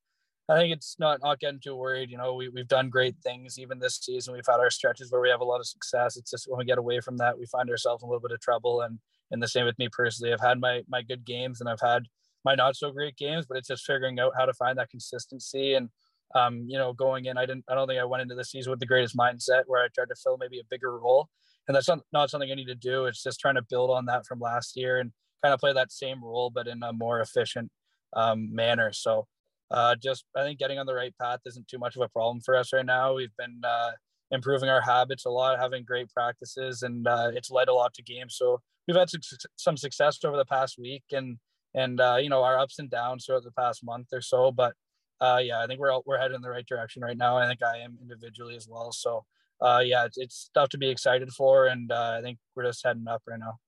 I 0.49 0.57
think 0.57 0.73
it's 0.73 0.97
not 0.99 1.21
not 1.23 1.41
getting 1.41 1.61
too 1.61 1.77
worried. 1.77 2.11
You 2.11 2.17
know, 2.17 2.35
we 2.35 2.49
we've 2.49 2.69
done 2.69 2.89
great 2.89 3.17
things 3.23 3.59
even 3.59 3.79
this 3.79 3.97
season. 3.97 4.35
We've 4.35 4.47
had 4.47 4.61
our 4.61 4.71
stretches 4.71 5.13
where 5.13 5.21
we 5.21 5.29
have 5.29 5.41
a 5.41 5.45
lot 5.45 5.61
of 5.61 5.67
success. 5.67 6.17
It's 6.17 6.31
just 6.31 6.47
when 6.49 6.59
we 6.59 6.65
get 6.65 6.79
away 6.79 7.01
from 7.01 7.19
that, 7.19 7.39
we 7.39 7.47
find 7.47 7.69
ourselves 7.69 8.03
in 8.03 8.09
a 8.09 8.11
little 8.11 8.27
bit 8.27 8.33
of 8.33 8.41
trouble. 8.41 8.81
And 8.81 8.99
and 9.31 9.43
the 9.43 9.49
same 9.49 9.67
with 9.67 9.79
me 9.79 9.89
personally. 9.93 10.33
I've 10.33 10.41
had 10.41 10.61
my 10.61 10.83
my 10.89 11.03
good 11.03 11.25
games 11.25 11.61
and 11.61 11.69
I've 11.69 11.81
had 11.81 12.05
my 12.45 12.55
not 12.55 12.77
so 12.77 12.91
great 12.91 13.17
games, 13.17 13.47
but 13.47 13.59
it's 13.59 13.69
just 13.69 13.85
figuring 13.85 14.21
out 14.21 14.33
how 14.39 14.47
to 14.47 14.55
find 14.55 14.79
that 14.79 14.91
consistency 14.91 15.75
and 15.75 15.91
um, 16.35 16.65
you 16.69 16.79
know, 16.79 16.93
going 16.93 17.25
in, 17.27 17.39
I 17.39 17.47
didn't, 17.47 17.65
I 17.69 17.75
don't 17.75 17.89
think 17.89 18.01
I 18.01 18.05
went 18.05 18.23
into 18.23 18.35
the 18.35 18.45
season 18.45 18.71
with 18.71 18.81
the 18.81 18.87
greatest 18.87 19.17
mindset 19.17 19.63
where 19.67 19.83
I 19.83 19.89
tried 19.95 20.09
to 20.09 20.15
fill 20.15 20.37
maybe 20.39 20.59
a 20.59 20.65
bigger 20.69 20.99
role. 20.99 21.29
And 21.67 21.75
that's 21.75 21.89
not, 21.89 22.01
not 22.13 22.31
something 22.31 22.51
I 22.51 22.55
need 22.55 22.67
to 22.67 22.75
do. 22.75 23.07
It's 23.07 23.23
just 23.23 23.41
trying 23.41 23.57
to 23.57 23.63
build 23.63 23.91
on 23.91 24.07
that 24.07 24.27
from 24.27 24.41
last 24.41 24.77
year 24.77 24.99
and 24.99 25.13
kind 25.43 25.55
of 25.55 25.61
play 25.61 25.73
that 25.73 25.93
same 25.93 26.23
role, 26.23 26.51
but 26.51 26.67
in 26.67 26.83
a 26.83 26.93
more 26.93 27.21
efficient 27.21 27.71
um, 28.15 28.55
manner. 28.55 28.93
So 28.93 29.27
uh, 29.71 29.95
just, 29.97 30.25
I 30.37 30.43
think 30.43 30.59
getting 30.59 30.79
on 30.79 30.87
the 30.87 30.95
right 30.95 31.15
path 31.21 31.41
isn't 31.47 31.69
too 31.69 31.79
much 31.79 31.97
of 31.97 32.03
a 32.03 32.09
problem 32.09 32.41
for 32.41 32.57
us 32.57 32.73
right 32.73 32.87
now. 32.87 33.15
We've 33.15 33.37
been 33.37 33.61
uh, 33.65 33.91
improving 34.31 34.69
our 34.69 34.81
habits 34.81 35.25
a 35.25 35.31
lot, 35.31 35.59
having 35.59 35.85
great 35.85 36.09
practices, 36.11 36.83
and 36.83 37.07
uh, 37.07 37.31
it's 37.35 37.51
led 37.51 37.69
a 37.69 37.75
lot 37.75 37.95
to 37.95 38.03
games. 38.03 38.37
So 38.37 38.61
we've 38.87 38.97
had 38.97 39.09
some 39.57 39.77
success 39.77 40.19
over 40.25 40.37
the 40.37 40.45
past 40.45 40.79
week 40.79 41.05
and, 41.13 41.39
and 41.75 42.01
uh, 42.01 42.17
you 42.21 42.31
know, 42.31 42.43
our 42.43 42.59
ups 42.59 42.79
and 42.79 42.91
downs 42.91 43.27
throughout 43.27 43.45
the 43.45 43.53
past 43.53 43.85
month 43.85 44.09
or 44.13 44.23
so, 44.23 44.51
but 44.51 44.75
uh, 45.21 45.41
yeah, 45.43 45.61
I 45.61 45.67
think 45.67 45.81
we're 45.81 45.93
we're 46.07 46.19
headed 46.19 46.37
in 46.37 46.43
the 46.43 46.51
right 46.51 46.67
direction 46.67 47.03
right 47.03 47.17
now. 47.17 47.37
I 47.37 47.49
think 47.49 47.63
I 47.63 47.79
am 47.79 47.99
individually 48.01 48.57
as 48.57 48.69
well. 48.69 48.93
So 48.93 49.25
uh, 49.61 49.83
yeah, 49.85 50.05
it's, 50.05 50.17
it's 50.17 50.37
stuff 50.37 50.69
to 50.71 50.79
be 50.79 50.89
excited 50.89 51.31
for, 51.31 51.67
and 51.67 51.91
I 51.93 52.23
think 52.23 52.39
we're 52.55 52.65
just 52.65 52.85
heading 52.85 53.09
up 53.09 53.23
right 53.27 53.39
now. 53.39 53.59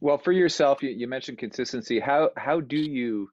Well, 0.00 0.18
for 0.18 0.32
yourself, 0.32 0.82
you, 0.82 0.90
you 0.90 1.08
mentioned 1.08 1.38
consistency. 1.38 1.98
How 1.98 2.30
how 2.36 2.60
do 2.60 2.76
you 2.76 3.30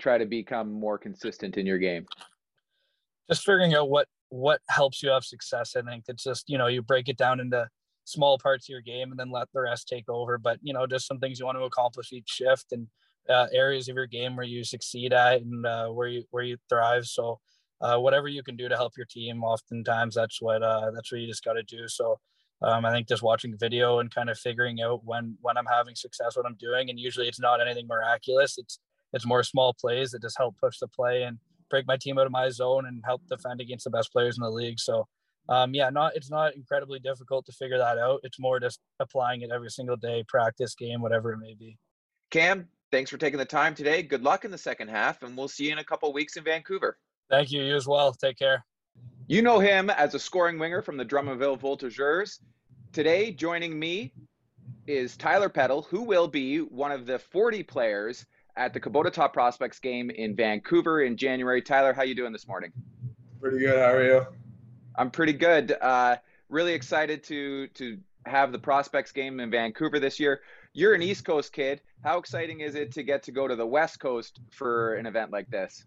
try 0.00 0.18
to 0.18 0.26
become 0.26 0.72
more 0.72 0.98
consistent 0.98 1.56
in 1.56 1.66
your 1.66 1.78
game? 1.78 2.06
Just 3.28 3.44
figuring 3.44 3.74
out 3.74 3.90
what 3.90 4.08
what 4.30 4.60
helps 4.68 5.02
you 5.02 5.10
have 5.10 5.24
success. 5.24 5.76
I 5.76 5.82
think 5.82 6.04
it's 6.08 6.24
just 6.24 6.48
you 6.48 6.58
know 6.58 6.66
you 6.66 6.82
break 6.82 7.08
it 7.08 7.16
down 7.16 7.40
into 7.40 7.68
small 8.04 8.38
parts 8.38 8.68
of 8.68 8.72
your 8.72 8.80
game 8.80 9.10
and 9.10 9.20
then 9.20 9.30
let 9.30 9.48
the 9.52 9.60
rest 9.60 9.88
take 9.88 10.08
over. 10.08 10.38
But 10.38 10.58
you 10.62 10.72
know, 10.72 10.86
just 10.86 11.06
some 11.06 11.18
things 11.18 11.38
you 11.38 11.46
want 11.46 11.58
to 11.58 11.64
accomplish 11.64 12.12
each 12.12 12.28
shift 12.28 12.72
and 12.72 12.88
uh, 13.28 13.46
areas 13.52 13.88
of 13.88 13.96
your 13.96 14.06
game 14.06 14.36
where 14.36 14.46
you 14.46 14.64
succeed 14.64 15.12
at 15.12 15.42
and 15.42 15.66
uh, 15.66 15.88
where 15.88 16.08
you 16.08 16.24
where 16.30 16.42
you 16.42 16.56
thrive. 16.68 17.06
So 17.06 17.40
uh, 17.80 17.98
whatever 17.98 18.28
you 18.28 18.42
can 18.42 18.56
do 18.56 18.68
to 18.68 18.76
help 18.76 18.92
your 18.96 19.06
team, 19.06 19.44
oftentimes 19.44 20.14
that's 20.14 20.40
what 20.40 20.62
uh, 20.62 20.90
that's 20.94 21.12
what 21.12 21.20
you 21.20 21.26
just 21.26 21.44
got 21.44 21.54
to 21.54 21.62
do. 21.62 21.88
So 21.88 22.18
um, 22.62 22.84
I 22.84 22.92
think 22.92 23.08
just 23.08 23.22
watching 23.22 23.56
video 23.58 24.00
and 24.00 24.14
kind 24.14 24.28
of 24.28 24.38
figuring 24.38 24.80
out 24.82 25.00
when 25.04 25.36
when 25.40 25.56
I'm 25.56 25.66
having 25.66 25.94
success, 25.94 26.36
what 26.36 26.46
I'm 26.46 26.56
doing, 26.56 26.90
and 26.90 26.98
usually 26.98 27.28
it's 27.28 27.40
not 27.40 27.60
anything 27.60 27.86
miraculous. 27.86 28.58
It's 28.58 28.78
it's 29.12 29.26
more 29.26 29.42
small 29.42 29.74
plays 29.74 30.10
that 30.10 30.22
just 30.22 30.38
help 30.38 30.56
push 30.58 30.78
the 30.78 30.88
play 30.88 31.22
and 31.22 31.38
break 31.68 31.86
my 31.86 31.96
team 31.96 32.18
out 32.18 32.26
of 32.26 32.32
my 32.32 32.50
zone 32.50 32.86
and 32.86 33.02
help 33.04 33.22
defend 33.28 33.60
against 33.60 33.84
the 33.84 33.90
best 33.90 34.12
players 34.12 34.36
in 34.36 34.42
the 34.42 34.50
league. 34.50 34.78
So 34.78 35.06
um, 35.48 35.74
yeah, 35.74 35.90
not 35.90 36.14
it's 36.14 36.30
not 36.30 36.54
incredibly 36.54 37.00
difficult 37.00 37.44
to 37.46 37.52
figure 37.52 37.78
that 37.78 37.98
out. 37.98 38.20
It's 38.22 38.38
more 38.38 38.60
just 38.60 38.80
applying 39.00 39.42
it 39.42 39.50
every 39.52 39.70
single 39.70 39.96
day, 39.96 40.24
practice, 40.28 40.74
game, 40.74 41.00
whatever 41.00 41.32
it 41.32 41.38
may 41.38 41.54
be. 41.54 41.76
Cam, 42.30 42.68
thanks 42.92 43.10
for 43.10 43.18
taking 43.18 43.38
the 43.38 43.44
time 43.44 43.74
today. 43.74 44.02
Good 44.02 44.22
luck 44.22 44.44
in 44.44 44.52
the 44.52 44.58
second 44.58 44.88
half, 44.88 45.22
and 45.22 45.36
we'll 45.36 45.48
see 45.48 45.66
you 45.66 45.72
in 45.72 45.78
a 45.78 45.84
couple 45.84 46.12
weeks 46.12 46.36
in 46.36 46.44
Vancouver. 46.44 46.96
Thank 47.28 47.50
you. 47.50 47.62
You 47.62 47.74
as 47.74 47.88
well. 47.88 48.12
Take 48.12 48.38
care. 48.38 48.64
You 49.26 49.42
know 49.42 49.58
him 49.58 49.90
as 49.90 50.14
a 50.14 50.18
scoring 50.18 50.58
winger 50.58 50.82
from 50.82 50.96
the 50.96 51.04
Drummondville 51.04 51.60
Voltigeurs. 51.60 52.38
Today, 52.92 53.32
joining 53.32 53.78
me 53.78 54.12
is 54.86 55.16
Tyler 55.16 55.48
Peddle, 55.48 55.82
who 55.82 56.02
will 56.02 56.28
be 56.28 56.58
one 56.58 56.92
of 56.92 57.06
the 57.06 57.18
40 57.18 57.62
players 57.64 58.26
at 58.56 58.72
the 58.72 58.80
Kubota 58.80 59.12
Top 59.12 59.32
Prospects 59.32 59.78
game 59.78 60.10
in 60.10 60.34
Vancouver 60.34 61.02
in 61.02 61.16
January. 61.16 61.62
Tyler, 61.62 61.92
how 61.92 62.02
you 62.02 62.14
doing 62.14 62.32
this 62.32 62.46
morning? 62.46 62.72
Pretty 63.40 63.58
good. 63.58 63.78
How 63.78 63.92
are 63.92 64.04
you? 64.04 64.26
I'm 64.96 65.10
pretty 65.10 65.32
good. 65.32 65.72
Uh, 65.80 66.16
really 66.48 66.74
excited 66.74 67.22
to 67.24 67.68
to 67.68 67.98
have 68.26 68.52
the 68.52 68.58
prospects 68.58 69.12
game 69.12 69.40
in 69.40 69.50
Vancouver 69.50 69.98
this 69.98 70.20
year. 70.20 70.40
You're 70.72 70.94
an 70.94 71.02
East 71.02 71.24
Coast 71.24 71.52
kid. 71.52 71.80
How 72.04 72.18
exciting 72.18 72.60
is 72.60 72.74
it 72.74 72.92
to 72.92 73.02
get 73.02 73.22
to 73.24 73.32
go 73.32 73.48
to 73.48 73.56
the 73.56 73.66
West 73.66 73.98
Coast 73.98 74.40
for 74.50 74.94
an 74.94 75.06
event 75.06 75.30
like 75.30 75.50
this? 75.50 75.84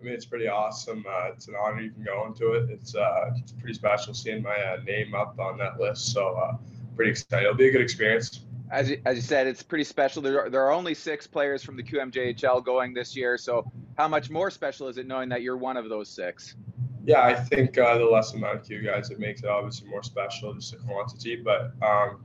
I 0.00 0.04
mean, 0.04 0.12
it's 0.12 0.26
pretty 0.26 0.48
awesome. 0.48 1.04
Uh, 1.08 1.30
it's 1.32 1.48
an 1.48 1.54
honor 1.60 1.80
you 1.80 1.90
can 1.90 2.04
go 2.04 2.26
into 2.26 2.52
it. 2.52 2.70
It's, 2.70 2.94
uh, 2.94 3.30
it's 3.36 3.52
pretty 3.52 3.74
special 3.74 4.14
seeing 4.14 4.42
my 4.42 4.56
uh, 4.56 4.76
name 4.84 5.14
up 5.14 5.38
on 5.38 5.58
that 5.58 5.80
list. 5.80 6.12
So, 6.12 6.34
uh, 6.36 6.56
pretty 6.94 7.10
excited. 7.12 7.44
It'll 7.44 7.56
be 7.56 7.68
a 7.68 7.72
good 7.72 7.80
experience. 7.80 8.45
As 8.70 8.90
you, 8.90 9.00
as 9.04 9.16
you 9.16 9.22
said, 9.22 9.46
it's 9.46 9.62
pretty 9.62 9.84
special. 9.84 10.22
There 10.22 10.44
are, 10.44 10.50
there 10.50 10.62
are 10.62 10.72
only 10.72 10.94
six 10.94 11.26
players 11.26 11.62
from 11.62 11.76
the 11.76 11.82
QMJHL 11.82 12.64
going 12.64 12.94
this 12.94 13.14
year. 13.14 13.38
So, 13.38 13.70
how 13.96 14.08
much 14.08 14.28
more 14.28 14.50
special 14.50 14.88
is 14.88 14.98
it 14.98 15.06
knowing 15.06 15.28
that 15.28 15.42
you're 15.42 15.56
one 15.56 15.76
of 15.76 15.88
those 15.88 16.08
six? 16.08 16.56
Yeah, 17.04 17.22
I 17.22 17.34
think 17.34 17.78
uh, 17.78 17.98
the 17.98 18.04
less 18.04 18.34
amount 18.34 18.58
of 18.58 18.66
Q 18.66 18.82
guys, 18.82 19.10
it 19.10 19.20
makes 19.20 19.42
it 19.42 19.48
obviously 19.48 19.88
more 19.88 20.02
special, 20.02 20.52
just 20.54 20.72
the 20.72 20.78
quantity. 20.78 21.36
But 21.36 21.72
um, 21.80 22.24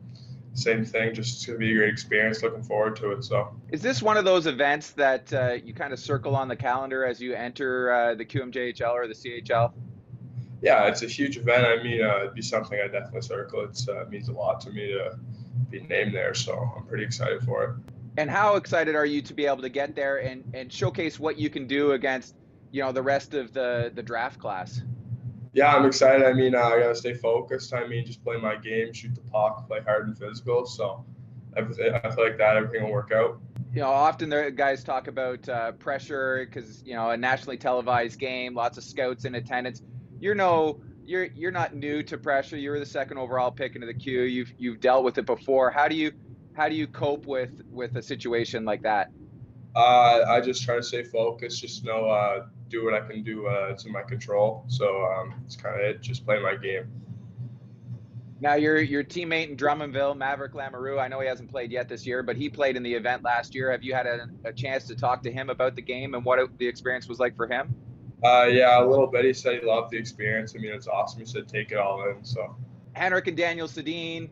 same 0.54 0.84
thing. 0.84 1.13
Just 1.13 1.36
it's 1.36 1.45
gonna 1.45 1.60
be 1.60 1.71
a 1.73 1.75
great 1.75 1.89
experience. 1.89 2.41
Looking 2.41 2.63
forward 2.63 2.95
to 2.97 3.12
it. 3.12 3.23
So, 3.23 3.56
is 3.69 3.84
this 3.84 4.01
one 4.01 4.17
of 4.17 4.25
those 4.25 4.47
events 4.47 4.91
that 4.91 5.32
uh, 5.32 5.54
you 5.63 5.75
kind 5.75 5.93
of 5.93 5.99
circle 5.99 6.36
on 6.36 6.47
the 6.47 6.56
calendar 6.56 7.06
as 7.06 7.21
you 7.21 7.36
enter 7.36 7.91
uh, 7.91 8.15
the 8.15 8.25
QMJHL 8.25 8.91
or 8.91 9.08
the 9.08 9.13
CHL? 9.13 9.71
Yeah, 10.62 10.88
it's 10.88 11.04
a 11.04 11.08
huge 11.08 11.38
event. 11.38 11.65
I 11.65 11.82
mean, 11.82 12.04
uh, 12.04 12.17
it'd 12.21 12.34
be 12.36 12.41
something 12.41 12.80
I 12.80 12.88
definitely 12.88 13.21
circle. 13.21 13.62
It 13.62 13.80
uh, 13.89 14.06
means 14.10 14.30
a 14.30 14.34
lot 14.34 14.62
to 14.62 14.71
me 14.71 14.88
to 14.93 15.17
be 15.69 15.82
named 15.82 16.13
there, 16.13 16.34
so 16.34 16.71
I'm 16.76 16.86
pretty 16.86 17.04
excited 17.04 17.43
for 17.43 17.63
it. 17.63 17.93
And 18.17 18.30
how 18.30 18.56
excited 18.56 18.95
are 18.95 19.06
you 19.06 19.21
to 19.21 19.34
be 19.34 19.45
able 19.45 19.62
to 19.62 19.69
get 19.69 19.95
there 19.95 20.17
and, 20.17 20.43
and 20.54 20.71
showcase 20.71 21.19
what 21.19 21.38
you 21.38 21.50
can 21.50 21.67
do 21.67 21.93
against, 21.93 22.36
you 22.71 22.82
know, 22.82 22.91
the 22.91 23.02
rest 23.02 23.34
of 23.34 23.54
the 23.54 23.91
the 23.93 24.04
draft 24.04 24.39
class? 24.39 24.82
yeah, 25.54 25.76
I'm 25.76 25.86
excited. 25.86 26.26
I 26.26 26.34
mean, 26.34 26.56
uh, 26.56 26.60
I 26.60 26.80
gotta 26.80 26.95
stay 26.95 27.13
focused. 27.13 27.74
I 27.74 27.86
mean, 27.86 28.06
just 28.06 28.24
play 28.24 28.38
my 28.38 28.56
game, 28.56 28.93
shoot 28.93 29.13
the 29.13 29.21
puck, 29.21 29.67
play 29.67 29.82
hard 29.82 30.08
and 30.08 30.17
physical. 30.17 30.65
So, 30.65 31.04
everything, 31.58 31.93
I 31.93 32.10
feel 32.10 32.24
like 32.24 32.38
that 32.38 32.56
everything 32.56 32.84
will 32.84 32.91
work 32.91 33.12
out. 33.12 33.39
You 33.74 33.82
know, 33.82 33.89
often 33.89 34.30
the 34.30 34.52
guys 34.52 34.84
talk 34.84 35.08
about 35.08 35.47
uh, 35.50 35.74
pressure 35.74 36.45
because 36.45 36.84
you 36.84 36.93
know 36.93 37.10
a 37.10 37.17
nationally 37.17 37.58
televised 37.58 38.19
game, 38.19 38.54
lots 38.54 38.78
of 38.78 38.84
scouts 38.84 39.26
in 39.26 39.36
attendance. 39.36 39.82
You're 40.19 40.36
no, 40.36 40.82
you're 41.12 41.26
you're 41.26 41.52
not 41.52 41.76
new 41.76 42.02
to 42.04 42.17
pressure. 42.17 42.58
You 42.58 42.71
were 42.71 42.80
the 42.80 42.86
second 42.86 43.17
overall 43.17 43.52
pick 43.52 43.76
into 43.76 43.86
the 43.86 43.93
Q. 43.93 44.21
You've 44.21 44.54
you've 44.58 44.80
dealt 44.80 45.04
with 45.04 45.17
it 45.17 45.26
before. 45.26 45.69
How 45.69 45.88
do 45.88 45.95
you 45.95 46.13
how 46.54 46.69
do 46.69 46.76
you 46.76 46.88
cope 46.88 47.26
with 47.26 47.62
with 47.69 47.95
a 47.97 48.02
situation 48.02 48.65
like 48.65 48.82
that? 48.84 49.12
Uh, 49.76 50.24
I 50.28 50.41
just 50.41 50.63
try 50.63 50.76
to 50.76 50.84
stay 50.84 51.04
focused. 51.04 51.62
Just 51.62 51.84
know 51.84 52.06
uh, 52.10 52.47
do 52.69 52.84
what 52.84 52.93
I 52.93 53.02
can 53.02 53.24
do. 53.24 53.47
Uh, 53.47 53.76
in 53.86 53.91
my 53.91 54.04
control. 54.04 54.63
So 54.67 55.04
um, 55.06 55.36
it's 55.45 55.56
kind 55.56 55.76
of 55.76 55.82
it. 55.82 56.02
Just 56.02 56.26
play 56.26 56.41
my 56.41 56.56
game. 56.56 56.89
Now 58.39 58.56
your 58.56 58.82
your 58.82 59.04
teammate 59.04 59.50
in 59.50 59.58
Drummondville, 59.58 60.17
Maverick 60.17 60.54
Lamoureux. 60.54 61.00
I 61.00 61.08
know 61.10 61.19
he 61.19 61.28
hasn't 61.28 61.52
played 61.52 61.71
yet 61.71 61.88
this 61.89 62.08
year, 62.08 62.24
but 62.24 62.38
he 62.38 62.50
played 62.50 62.76
in 62.76 62.84
the 62.84 62.93
event 62.93 63.21
last 63.21 63.54
year. 63.54 63.69
Have 63.69 63.84
you 63.84 63.93
had 63.93 64.08
a, 64.08 64.30
a 64.45 64.54
chance 64.54 64.86
to 64.88 64.95
talk 64.95 65.21
to 65.24 65.32
him 65.32 65.50
about 65.50 65.76
the 65.76 65.82
game 65.82 66.15
and 66.15 66.26
what 66.26 66.39
it, 66.39 66.58
the 66.58 66.67
experience 66.67 67.08
was 67.08 67.19
like 67.19 67.36
for 67.36 67.47
him? 67.47 67.76
Uh, 68.23 68.45
yeah, 68.45 68.84
a 68.84 68.86
little 68.86 69.07
bit. 69.07 69.25
He 69.25 69.34
said 69.34 69.62
he 69.62 69.65
loved 69.65 69.91
the 69.91 69.97
experience. 69.97 70.53
I 70.55 70.60
mean, 70.60 70.71
it's 70.71 70.88
awesome. 70.88 71.19
He 71.19 71.25
said 71.25 71.47
take 71.47 71.71
it 71.71 71.77
all 71.77 72.07
in. 72.10 72.23
So 72.23 72.55
Henrik 72.93 73.27
and 73.27 73.36
Daniel 73.38 73.67
Sedin, 73.67 74.29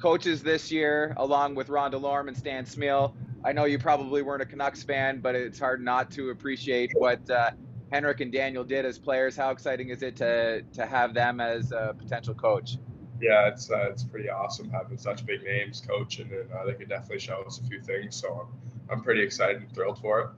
coaches 0.00 0.42
this 0.42 0.70
year, 0.70 1.14
along 1.16 1.54
with 1.54 1.68
Ron 1.68 1.92
DeLorme 1.92 2.28
and 2.28 2.36
Stan 2.36 2.64
Smyl. 2.64 3.14
I 3.44 3.52
know 3.52 3.64
you 3.64 3.78
probably 3.78 4.22
weren't 4.22 4.42
a 4.42 4.46
Canucks 4.46 4.82
fan, 4.82 5.20
but 5.20 5.34
it's 5.34 5.58
hard 5.58 5.82
not 5.82 6.10
to 6.12 6.30
appreciate 6.30 6.92
what 6.94 7.28
uh, 7.30 7.52
Henrik 7.90 8.20
and 8.20 8.30
Daniel 8.30 8.64
did 8.64 8.84
as 8.84 8.98
players. 8.98 9.36
How 9.36 9.50
exciting 9.50 9.88
is 9.88 10.02
it 10.02 10.16
to 10.16 10.62
to 10.74 10.86
have 10.86 11.14
them 11.14 11.40
as 11.40 11.72
a 11.72 11.94
potential 11.98 12.34
coach? 12.34 12.76
Yeah, 13.20 13.48
it's 13.48 13.70
uh, 13.70 13.88
it's 13.90 14.04
pretty 14.04 14.28
awesome 14.28 14.70
having 14.70 14.98
such 14.98 15.24
big 15.24 15.42
names 15.44 15.82
coaching, 15.86 16.30
and 16.32 16.50
uh, 16.52 16.66
they 16.66 16.74
could 16.74 16.88
definitely 16.88 17.20
show 17.20 17.42
us 17.46 17.58
a 17.58 17.68
few 17.68 17.80
things. 17.80 18.16
So 18.16 18.46
I'm, 18.90 18.96
I'm 18.98 19.02
pretty 19.02 19.22
excited 19.22 19.62
and 19.62 19.72
thrilled 19.74 19.98
for 19.98 20.20
it. 20.20 20.28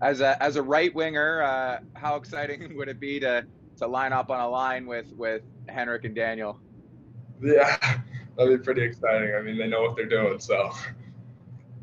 As 0.00 0.20
a 0.20 0.40
as 0.42 0.56
a 0.56 0.62
right 0.62 0.94
winger, 0.94 1.42
uh, 1.42 1.78
how 1.94 2.16
exciting 2.16 2.76
would 2.76 2.88
it 2.88 3.00
be 3.00 3.20
to 3.20 3.46
to 3.78 3.86
line 3.86 4.12
up 4.12 4.30
on 4.30 4.40
a 4.40 4.48
line 4.48 4.86
with 4.86 5.12
with 5.16 5.42
Henrik 5.68 6.04
and 6.04 6.14
Daniel? 6.14 6.60
Yeah, 7.40 7.76
that'd 8.36 8.58
be 8.58 8.64
pretty 8.64 8.82
exciting. 8.82 9.34
I 9.34 9.42
mean, 9.42 9.58
they 9.58 9.66
know 9.66 9.82
what 9.82 9.96
they're 9.96 10.06
doing, 10.06 10.38
so 10.38 10.72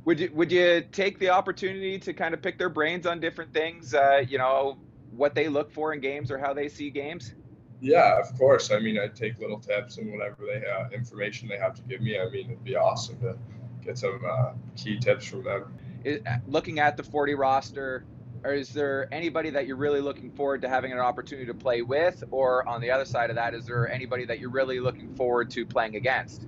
would 0.06 0.20
you 0.20 0.32
would 0.34 0.52
you 0.52 0.84
take 0.92 1.20
the 1.20 1.30
opportunity 1.30 2.00
to 2.00 2.14
kind 2.14 2.34
of 2.34 2.42
pick 2.42 2.58
their 2.58 2.70
brains 2.70 3.06
on 3.06 3.20
different 3.20 3.54
things? 3.54 3.94
Uh, 3.94 4.24
you 4.28 4.38
know, 4.38 4.78
what 5.12 5.36
they 5.36 5.48
look 5.48 5.72
for 5.72 5.94
in 5.94 6.00
games 6.00 6.32
or 6.32 6.38
how 6.38 6.54
they 6.54 6.70
see 6.70 6.90
games. 6.90 7.34
Yeah, 7.82 8.20
of 8.20 8.38
course. 8.38 8.72
I 8.72 8.80
mean, 8.80 8.98
I'd 8.98 9.16
take 9.16 9.40
little 9.40 9.60
tips 9.60 9.98
and 9.98 10.12
whatever 10.12 10.46
they 10.46 10.64
have, 10.68 10.94
information 10.94 11.48
they 11.48 11.58
have 11.58 11.76
to 11.76 11.82
give 11.84 12.02
me. 12.02 12.18
I 12.20 12.30
mean, 12.30 12.46
it'd 12.46 12.64
be 12.64 12.76
awesome 12.76 13.20
to 13.20 13.38
get 13.84 13.98
some 13.98 14.22
uh, 14.28 14.54
key 14.76 14.98
tips 14.98 15.26
from 15.26 15.44
them. 15.44 15.78
It, 16.06 16.24
looking 16.48 16.80
at 16.80 16.98
the 16.98 17.04
40 17.04 17.34
roster, 17.34 18.06
or 18.44 18.54
is 18.54 18.70
there 18.70 19.12
anybody 19.12 19.50
that 19.50 19.66
you're 19.66 19.76
really 19.76 20.02
looking 20.02 20.30
forward 20.30 20.62
to 20.62 20.70
having 20.70 20.92
an 20.92 21.00
opportunity 21.00 21.48
to 21.48 21.54
play 21.54 21.82
with? 21.82 22.24
Or 22.30 22.68
on 22.70 22.80
the 22.80 22.92
other 22.92 23.06
side 23.06 23.32
of 23.32 23.36
that, 23.38 23.56
is 23.56 23.66
there 23.66 23.90
anybody 23.92 24.24
that 24.26 24.40
you're 24.40 24.52
really 24.52 24.80
looking 24.80 25.16
forward 25.16 25.50
to 25.52 25.66
playing 25.66 25.96
against? 25.96 26.46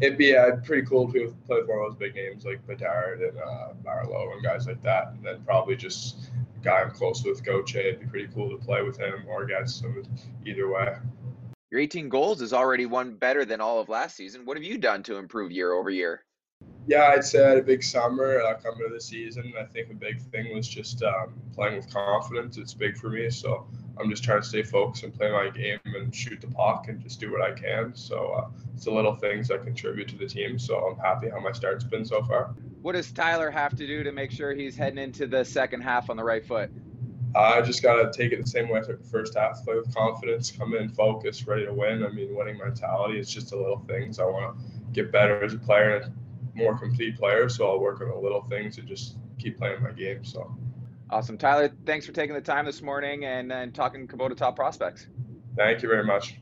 It'd 0.00 0.16
be 0.16 0.34
uh, 0.34 0.56
pretty 0.64 0.86
cool 0.86 1.12
to 1.12 1.36
play 1.46 1.58
with 1.58 1.68
one 1.68 1.78
of 1.78 1.90
those 1.90 1.98
big 1.98 2.14
names 2.14 2.46
like 2.46 2.66
Bedard 2.66 3.20
and 3.20 3.36
uh, 3.36 3.74
Marleau 3.84 4.32
and 4.32 4.42
guys 4.42 4.66
like 4.66 4.82
that. 4.82 5.12
And 5.12 5.22
then 5.22 5.42
probably 5.44 5.76
just 5.76 6.30
a 6.58 6.64
guy 6.64 6.80
I'm 6.80 6.90
close 6.90 7.22
with, 7.22 7.44
Goche. 7.44 7.76
It'd 7.76 8.00
be 8.00 8.06
pretty 8.06 8.28
cool 8.32 8.48
to 8.48 8.56
play 8.56 8.80
with 8.80 8.98
him 8.98 9.26
or 9.28 9.42
against 9.42 9.84
him 9.84 10.02
either 10.46 10.70
way. 10.70 10.96
Your 11.70 11.80
18 11.80 12.08
goals 12.08 12.40
is 12.40 12.54
already 12.54 12.86
one 12.86 13.14
better 13.14 13.44
than 13.44 13.60
all 13.60 13.78
of 13.78 13.90
last 13.90 14.16
season. 14.16 14.46
What 14.46 14.56
have 14.56 14.64
you 14.64 14.78
done 14.78 15.02
to 15.02 15.16
improve 15.16 15.52
year 15.52 15.74
over 15.74 15.90
year? 15.90 16.24
Yeah, 16.90 17.12
I'd 17.14 17.24
say 17.24 17.44
I 17.44 17.50
had 17.50 17.58
a 17.58 17.62
big 17.62 17.84
summer 17.84 18.40
uh, 18.40 18.54
coming 18.54 18.80
to 18.88 18.92
the 18.92 19.00
season. 19.00 19.52
I 19.56 19.62
think 19.62 19.92
a 19.92 19.94
big 19.94 20.20
thing 20.20 20.52
was 20.52 20.66
just 20.66 21.04
um, 21.04 21.34
playing 21.54 21.76
with 21.76 21.88
confidence. 21.94 22.56
It's 22.56 22.74
big 22.74 22.96
for 22.96 23.08
me, 23.10 23.30
so 23.30 23.64
I'm 23.96 24.10
just 24.10 24.24
trying 24.24 24.42
to 24.42 24.48
stay 24.48 24.64
focused 24.64 25.04
and 25.04 25.14
play 25.14 25.30
my 25.30 25.50
game 25.50 25.78
and 25.84 26.12
shoot 26.12 26.40
the 26.40 26.48
puck 26.48 26.88
and 26.88 27.00
just 27.00 27.20
do 27.20 27.30
what 27.30 27.42
I 27.42 27.52
can. 27.52 27.94
So 27.94 28.32
uh, 28.32 28.48
it's 28.74 28.86
the 28.86 28.90
little 28.90 29.14
things 29.14 29.46
that 29.46 29.62
contribute 29.62 30.08
to 30.08 30.16
the 30.18 30.26
team. 30.26 30.58
So 30.58 30.78
I'm 30.78 30.98
happy 30.98 31.28
how 31.28 31.38
my 31.38 31.52
start's 31.52 31.84
been 31.84 32.04
so 32.04 32.24
far. 32.24 32.56
What 32.82 32.94
does 32.94 33.12
Tyler 33.12 33.52
have 33.52 33.76
to 33.76 33.86
do 33.86 34.02
to 34.02 34.10
make 34.10 34.32
sure 34.32 34.52
he's 34.52 34.74
heading 34.74 34.98
into 34.98 35.28
the 35.28 35.44
second 35.44 35.82
half 35.82 36.10
on 36.10 36.16
the 36.16 36.24
right 36.24 36.44
foot? 36.44 36.72
I 37.36 37.60
just 37.60 37.84
got 37.84 38.02
to 38.02 38.10
take 38.10 38.32
it 38.32 38.42
the 38.42 38.50
same 38.50 38.68
way 38.68 38.80
I 38.80 38.82
took 38.82 39.00
the 39.00 39.08
first 39.08 39.36
half, 39.36 39.64
play 39.64 39.76
with 39.76 39.94
confidence, 39.94 40.50
come 40.50 40.74
in 40.74 40.88
focused, 40.88 41.46
ready 41.46 41.66
to 41.66 41.72
win. 41.72 42.04
I 42.04 42.08
mean, 42.08 42.34
winning 42.34 42.58
mentality, 42.58 43.20
it's 43.20 43.32
just 43.32 43.50
the 43.50 43.56
little 43.56 43.84
things. 43.86 44.18
I 44.18 44.24
want 44.24 44.58
to 44.58 44.92
get 44.92 45.12
better 45.12 45.44
as 45.44 45.54
a 45.54 45.58
player 45.58 45.98
and 45.98 46.12
more 46.60 46.78
complete 46.78 47.18
player. 47.18 47.48
So 47.48 47.68
I'll 47.68 47.80
work 47.80 48.00
on 48.00 48.08
the 48.08 48.16
little 48.16 48.42
things 48.42 48.78
and 48.78 48.86
just 48.86 49.16
keep 49.38 49.58
playing 49.58 49.82
my 49.82 49.92
game. 49.92 50.24
So 50.24 50.56
awesome. 51.10 51.38
Tyler, 51.38 51.72
thanks 51.86 52.06
for 52.06 52.12
taking 52.12 52.34
the 52.34 52.40
time 52.40 52.64
this 52.64 52.82
morning 52.82 53.24
and, 53.24 53.52
and 53.52 53.74
talking 53.74 54.06
Kubota 54.06 54.36
top 54.36 54.56
prospects. 54.56 55.06
Thank 55.56 55.82
you 55.82 55.88
very 55.88 56.04
much. 56.04 56.36